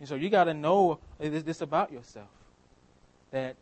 And 0.00 0.08
so 0.08 0.14
you 0.14 0.28
got 0.28 0.44
to 0.44 0.54
know 0.54 0.98
uh, 1.20 1.28
this 1.30 1.60
about 1.60 1.92
yourself. 1.92 2.28
That 3.30 3.56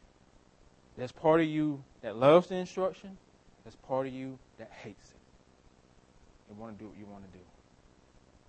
there's 0.97 1.13
part 1.13 1.41
of 1.41 1.47
you 1.47 1.83
that 2.03 2.17
loves 2.17 2.49
the 2.49 2.57
instruction, 2.57 3.17
there's 3.65 3.77
part 3.89 4.07
of 4.07 4.13
you 4.13 4.39
that 4.59 4.71
hates 4.83 5.11
it. 5.11 5.17
And 6.51 6.59
want 6.59 6.79
to 6.79 6.85
do 6.85 6.89
what 6.89 6.99
you 6.99 7.07
want 7.07 7.25
to 7.31 7.39
do. 7.39 7.45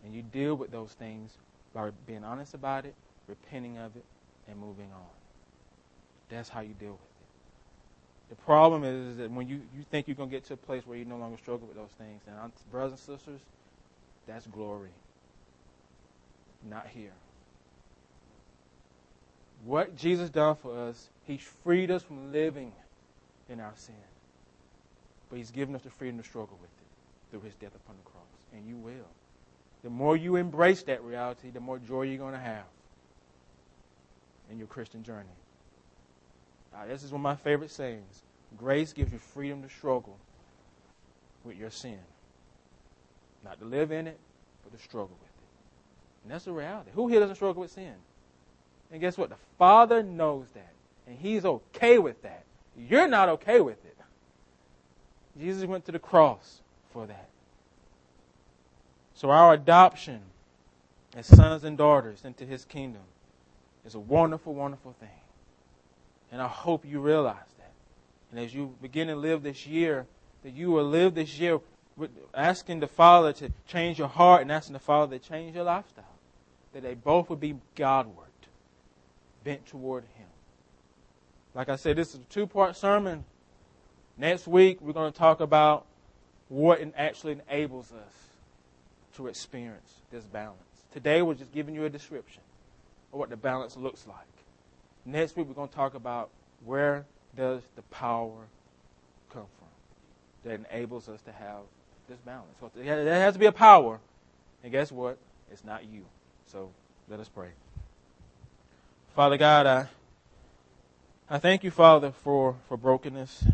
And 0.03 0.13
you 0.13 0.21
deal 0.21 0.55
with 0.55 0.71
those 0.71 0.91
things 0.91 1.31
by 1.73 1.91
being 2.05 2.23
honest 2.23 2.53
about 2.53 2.85
it, 2.85 2.93
repenting 3.27 3.77
of 3.77 3.95
it, 3.95 4.03
and 4.49 4.59
moving 4.59 4.89
on. 4.93 5.05
That's 6.29 6.49
how 6.49 6.61
you 6.61 6.73
deal 6.79 6.91
with 6.91 6.99
it. 6.99 7.09
The 8.29 8.35
problem 8.43 8.83
is, 8.83 9.17
that 9.17 9.31
when 9.31 9.47
you, 9.47 9.61
you 9.77 9.83
think 9.91 10.07
you're 10.07 10.15
going 10.15 10.29
to 10.29 10.35
get 10.35 10.45
to 10.45 10.53
a 10.53 10.57
place 10.57 10.85
where 10.85 10.97
you 10.97 11.05
no 11.05 11.17
longer 11.17 11.37
struggle 11.37 11.67
with 11.67 11.77
those 11.77 11.91
things, 11.97 12.21
and 12.27 12.51
brothers 12.71 12.91
and 12.91 12.99
sisters, 12.99 13.39
that's 14.27 14.47
glory. 14.47 14.89
Not 16.69 16.87
here. 16.87 17.11
What 19.65 19.95
Jesus 19.95 20.29
done 20.29 20.55
for 20.55 20.87
us, 20.87 21.09
He's 21.25 21.41
freed 21.63 21.89
us 21.91 22.03
from 22.03 22.31
living 22.31 22.73
in 23.49 23.59
our 23.59 23.73
sin. 23.75 23.95
But 25.29 25.37
He's 25.37 25.51
given 25.51 25.75
us 25.75 25.81
the 25.81 25.89
freedom 25.89 26.17
to 26.17 26.23
struggle 26.23 26.57
with 26.61 26.69
it 26.69 27.31
through 27.31 27.41
His 27.41 27.55
death 27.55 27.75
upon 27.75 27.95
the 27.97 28.09
cross. 28.09 28.23
And 28.53 28.67
you 28.67 28.75
will. 28.75 29.07
The 29.83 29.89
more 29.89 30.15
you 30.15 30.35
embrace 30.35 30.83
that 30.83 31.03
reality, 31.03 31.49
the 31.49 31.59
more 31.59 31.77
joy 31.79 32.03
you're 32.03 32.17
going 32.17 32.33
to 32.33 32.39
have 32.39 32.65
in 34.49 34.57
your 34.57 34.67
Christian 34.67 35.03
journey. 35.03 35.25
Now, 36.71 36.85
this 36.87 37.03
is 37.03 37.11
one 37.11 37.19
of 37.19 37.23
my 37.23 37.35
favorite 37.35 37.71
sayings. 37.71 38.21
Grace 38.57 38.93
gives 38.93 39.11
you 39.11 39.19
freedom 39.19 39.61
to 39.63 39.69
struggle 39.69 40.17
with 41.43 41.57
your 41.57 41.69
sin. 41.69 41.99
Not 43.43 43.59
to 43.59 43.65
live 43.65 43.91
in 43.91 44.07
it, 44.07 44.19
but 44.63 44.77
to 44.77 44.83
struggle 44.83 45.17
with 45.19 45.29
it. 45.29 46.23
And 46.23 46.31
that's 46.31 46.45
the 46.45 46.53
reality. 46.53 46.91
Who 46.93 47.07
here 47.07 47.19
doesn't 47.19 47.35
struggle 47.35 47.61
with 47.61 47.71
sin? 47.71 47.95
And 48.93 49.01
guess 49.01 49.17
what? 49.17 49.29
The 49.29 49.35
Father 49.57 50.03
knows 50.03 50.45
that. 50.53 50.71
And 51.07 51.17
He's 51.17 51.43
okay 51.43 51.97
with 51.97 52.21
that. 52.21 52.43
You're 52.77 53.07
not 53.07 53.27
okay 53.27 53.59
with 53.59 53.83
it. 53.83 53.93
Jesus 55.39 55.65
went 55.65 55.85
to 55.85 55.91
the 55.91 55.99
cross 55.99 56.61
for 56.91 57.07
that. 57.07 57.29
So 59.15 59.29
our 59.29 59.53
adoption 59.53 60.21
as 61.15 61.25
sons 61.25 61.63
and 61.63 61.77
daughters 61.77 62.23
into 62.23 62.45
His 62.45 62.65
kingdom 62.65 63.01
is 63.85 63.95
a 63.95 63.99
wonderful, 63.99 64.53
wonderful 64.53 64.95
thing. 64.99 65.09
And 66.31 66.41
I 66.41 66.47
hope 66.47 66.85
you 66.85 66.99
realize 66.99 67.35
that. 67.57 67.71
And 68.31 68.39
as 68.39 68.53
you 68.53 68.75
begin 68.81 69.07
to 69.07 69.15
live 69.15 69.43
this 69.43 69.65
year, 69.65 70.05
that 70.43 70.53
you 70.53 70.71
will 70.71 70.87
live 70.87 71.15
this 71.15 71.39
year 71.39 71.59
asking 72.33 72.79
the 72.79 72.87
Father 72.87 73.33
to 73.33 73.51
change 73.67 73.99
your 73.99 74.07
heart 74.07 74.41
and 74.41 74.51
asking 74.51 74.73
the 74.73 74.79
Father 74.79 75.17
to 75.17 75.29
change 75.29 75.55
your 75.55 75.63
lifestyle. 75.63 76.05
That 76.73 76.83
they 76.83 76.95
both 76.95 77.29
would 77.29 77.39
be 77.39 77.55
Godward, 77.75 78.29
bent 79.43 79.65
toward 79.65 80.03
Him. 80.15 80.27
Like 81.53 81.69
I 81.69 81.75
said, 81.75 81.95
this 81.95 82.09
is 82.09 82.15
a 82.15 82.25
two 82.25 82.47
part 82.47 82.75
sermon. 82.75 83.25
Next 84.17 84.47
week, 84.47 84.79
we're 84.81 84.93
going 84.93 85.11
to 85.11 85.17
talk 85.17 85.39
about 85.39 85.85
what 86.49 86.81
actually 86.95 87.39
enables 87.49 87.91
us 87.91 88.13
to 89.15 89.27
experience 89.27 89.93
this 90.11 90.23
balance. 90.25 90.59
Today, 90.91 91.21
we're 91.21 91.33
just 91.33 91.51
giving 91.51 91.73
you 91.73 91.85
a 91.85 91.89
description 91.89 92.41
of 93.11 93.19
what 93.19 93.29
the 93.29 93.37
balance 93.37 93.75
looks 93.75 94.05
like. 94.07 94.17
Next 95.05 95.35
week, 95.35 95.47
we're 95.47 95.55
going 95.55 95.69
to 95.69 95.75
talk 95.75 95.95
about 95.95 96.29
where 96.63 97.05
does 97.35 97.61
the 97.75 97.81
power 97.83 98.47
come 99.31 99.45
from 99.57 99.67
that 100.43 100.59
enables 100.71 101.09
us 101.09 101.21
to 101.21 101.31
have 101.31 101.61
this 102.07 102.19
balance. 102.19 102.53
So 102.59 102.69
there 102.75 103.19
has 103.21 103.33
to 103.33 103.39
be 103.39 103.47
a 103.47 103.51
power, 103.51 103.99
and 104.63 104.71
guess 104.71 104.91
what? 104.91 105.17
It's 105.51 105.63
not 105.63 105.85
you. 105.85 106.05
So 106.45 106.69
let 107.09 107.19
us 107.19 107.29
pray. 107.29 107.49
Father 109.15 109.37
God, 109.37 109.67
I, 109.67 109.87
I 111.29 111.37
thank 111.37 111.63
you, 111.63 111.69
Father, 111.69 112.11
for, 112.11 112.55
for 112.67 112.77
brokenness. 112.77 113.45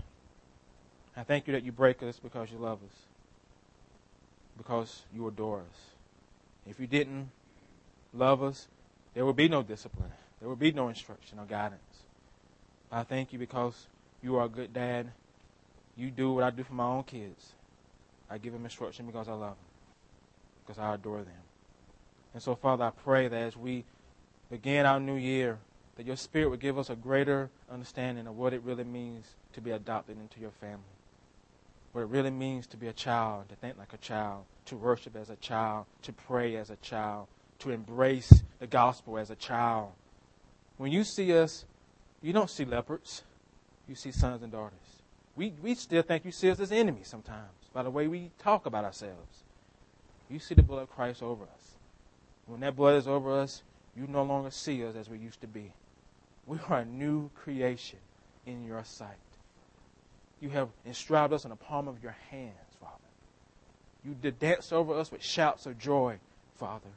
I 1.17 1.23
thank 1.23 1.47
you 1.47 1.53
that 1.53 1.65
you 1.65 1.73
break 1.73 2.01
us 2.01 2.17
because 2.17 2.49
you 2.49 2.57
love 2.57 2.79
us, 2.81 2.95
because 4.57 5.01
you 5.13 5.27
adore 5.27 5.59
us. 5.59 5.79
If 6.65 6.79
you 6.79 6.87
didn't 6.87 7.31
love 8.13 8.41
us, 8.41 8.69
there 9.13 9.25
would 9.25 9.35
be 9.35 9.49
no 9.49 9.61
discipline. 9.61 10.13
There 10.39 10.47
would 10.47 10.59
be 10.59 10.71
no 10.71 10.87
instruction 10.87 11.39
or 11.39 11.45
guidance. 11.45 11.81
I 12.89 13.03
thank 13.03 13.33
you 13.33 13.39
because 13.39 13.87
you 14.23 14.37
are 14.37 14.45
a 14.45 14.49
good 14.49 14.73
dad. 14.73 15.11
You 15.97 16.09
do 16.09 16.31
what 16.31 16.45
I 16.45 16.51
do 16.51 16.63
for 16.63 16.73
my 16.73 16.85
own 16.85 17.03
kids. 17.03 17.51
I 18.29 18.37
give 18.37 18.53
them 18.53 18.63
instruction 18.63 19.07
because 19.07 19.27
I 19.27 19.33
love 19.33 19.57
them, 19.57 20.65
because 20.65 20.79
I 20.79 20.93
adore 20.93 21.17
them. 21.17 21.33
And 22.33 22.41
so, 22.41 22.55
Father, 22.55 22.85
I 22.85 22.91
pray 22.91 23.27
that 23.27 23.41
as 23.41 23.57
we 23.57 23.83
begin 24.49 24.85
our 24.85 24.99
new 24.99 25.15
year, 25.15 25.59
that 25.95 26.05
your 26.05 26.15
Spirit 26.15 26.49
would 26.49 26.59
give 26.59 26.77
us 26.77 26.89
a 26.89 26.95
greater 26.95 27.49
understanding 27.69 28.27
of 28.27 28.37
what 28.37 28.53
it 28.53 28.61
really 28.63 28.83
means 28.83 29.27
to 29.53 29.61
be 29.61 29.71
adopted 29.71 30.17
into 30.17 30.39
your 30.39 30.51
family. 30.51 30.79
What 31.91 32.01
it 32.01 32.07
really 32.07 32.31
means 32.31 32.67
to 32.67 32.77
be 32.77 32.87
a 32.87 32.93
child, 32.93 33.49
to 33.49 33.55
think 33.55 33.77
like 33.77 33.93
a 33.93 33.97
child, 33.97 34.45
to 34.65 34.75
worship 34.75 35.15
as 35.15 35.29
a 35.29 35.35
child, 35.37 35.85
to 36.03 36.13
pray 36.13 36.55
as 36.55 36.69
a 36.69 36.75
child, 36.77 37.27
to 37.59 37.71
embrace 37.71 38.43
the 38.59 38.67
gospel 38.67 39.17
as 39.17 39.29
a 39.29 39.35
child. 39.35 39.91
When 40.77 40.91
you 40.91 41.03
see 41.03 41.37
us, 41.37 41.65
you 42.21 42.31
don't 42.31 42.49
see 42.49 42.65
leopards, 42.65 43.23
you 43.87 43.95
see 43.95 44.11
sons 44.11 44.43
and 44.43 44.51
daughters. 44.51 45.01
We, 45.35 45.53
we 45.61 45.75
still 45.75 46.01
think 46.01 46.25
you 46.25 46.31
see 46.31 46.49
us 46.49 46.59
as 46.59 46.71
enemies 46.71 47.07
sometimes 47.07 47.49
by 47.73 47.83
the 47.83 47.89
way 47.89 48.07
we 48.07 48.31
talk 48.39 48.65
about 48.65 48.85
ourselves. 48.85 49.43
You 50.29 50.39
see 50.39 50.55
the 50.55 50.63
blood 50.63 50.83
of 50.83 50.89
Christ 50.89 51.23
over 51.23 51.43
us. 51.43 51.75
When 52.45 52.59
that 52.61 52.75
blood 52.75 52.95
is 52.95 53.07
over 53.07 53.39
us, 53.39 53.63
you 53.95 54.07
no 54.07 54.23
longer 54.23 54.51
see 54.51 54.83
us 54.85 54.95
as 54.95 55.09
we 55.09 55.17
used 55.17 55.41
to 55.41 55.47
be. 55.47 55.71
We 56.45 56.57
are 56.69 56.79
a 56.79 56.85
new 56.85 57.29
creation 57.35 57.99
in 58.45 58.65
your 58.65 58.83
sight. 58.83 59.17
You 60.41 60.49
have 60.49 60.69
inscribed 60.85 61.33
us 61.33 61.43
in 61.43 61.49
the 61.49 61.55
palm 61.55 61.87
of 61.87 62.01
your 62.01 62.15
hands, 62.31 62.53
Father. 62.79 62.93
You 64.05 64.15
did 64.15 64.39
dance 64.39 64.71
over 64.71 64.97
us 64.97 65.11
with 65.11 65.23
shouts 65.23 65.65
of 65.65 65.77
joy, 65.77 66.17
Father. 66.57 66.89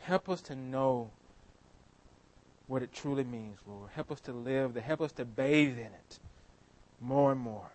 Help 0.00 0.28
us 0.28 0.40
to 0.42 0.56
know 0.56 1.10
what 2.66 2.82
it 2.82 2.92
truly 2.92 3.24
means, 3.24 3.58
Lord. 3.66 3.90
Help 3.94 4.10
us 4.10 4.20
to 4.22 4.32
live, 4.32 4.74
help 4.76 5.02
us 5.02 5.12
to 5.12 5.24
bathe 5.24 5.78
in 5.78 5.86
it 5.86 6.18
more 7.00 7.32
and 7.32 7.40
more. 7.40 7.70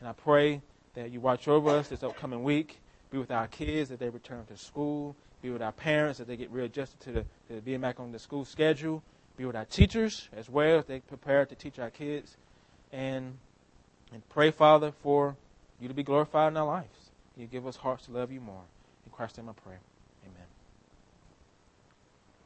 And 0.00 0.08
I 0.08 0.12
pray 0.12 0.60
that 0.94 1.10
you 1.10 1.20
watch 1.20 1.48
over 1.48 1.70
us 1.70 1.88
this 1.88 2.02
upcoming 2.02 2.44
week. 2.44 2.80
Be 3.10 3.18
with 3.18 3.30
our 3.30 3.46
kids 3.46 3.90
as 3.90 3.98
they 3.98 4.08
return 4.08 4.44
to 4.46 4.56
school. 4.56 5.16
Be 5.46 5.52
with 5.52 5.62
our 5.62 5.70
parents 5.70 6.18
as 6.18 6.26
they 6.26 6.36
get 6.36 6.50
readjusted 6.50 6.98
to, 7.02 7.12
the, 7.12 7.24
to 7.54 7.60
being 7.60 7.80
back 7.80 8.00
on 8.00 8.10
the 8.10 8.18
school 8.18 8.44
schedule. 8.44 9.00
Be 9.36 9.44
with 9.44 9.54
our 9.54 9.64
teachers 9.64 10.28
as 10.36 10.50
well 10.50 10.80
as 10.80 10.86
they 10.86 10.98
prepare 10.98 11.46
to 11.46 11.54
teach 11.54 11.78
our 11.78 11.88
kids. 11.88 12.36
And, 12.92 13.38
and 14.12 14.28
pray, 14.28 14.50
Father, 14.50 14.90
for 14.90 15.36
you 15.80 15.86
to 15.86 15.94
be 15.94 16.02
glorified 16.02 16.52
in 16.52 16.56
our 16.56 16.66
lives. 16.66 17.10
You 17.36 17.46
give 17.46 17.64
us 17.64 17.76
hearts 17.76 18.06
to 18.06 18.10
love 18.10 18.32
you 18.32 18.40
more. 18.40 18.62
In 19.04 19.12
Christ's 19.12 19.38
name 19.38 19.48
I 19.48 19.52
pray. 19.52 19.76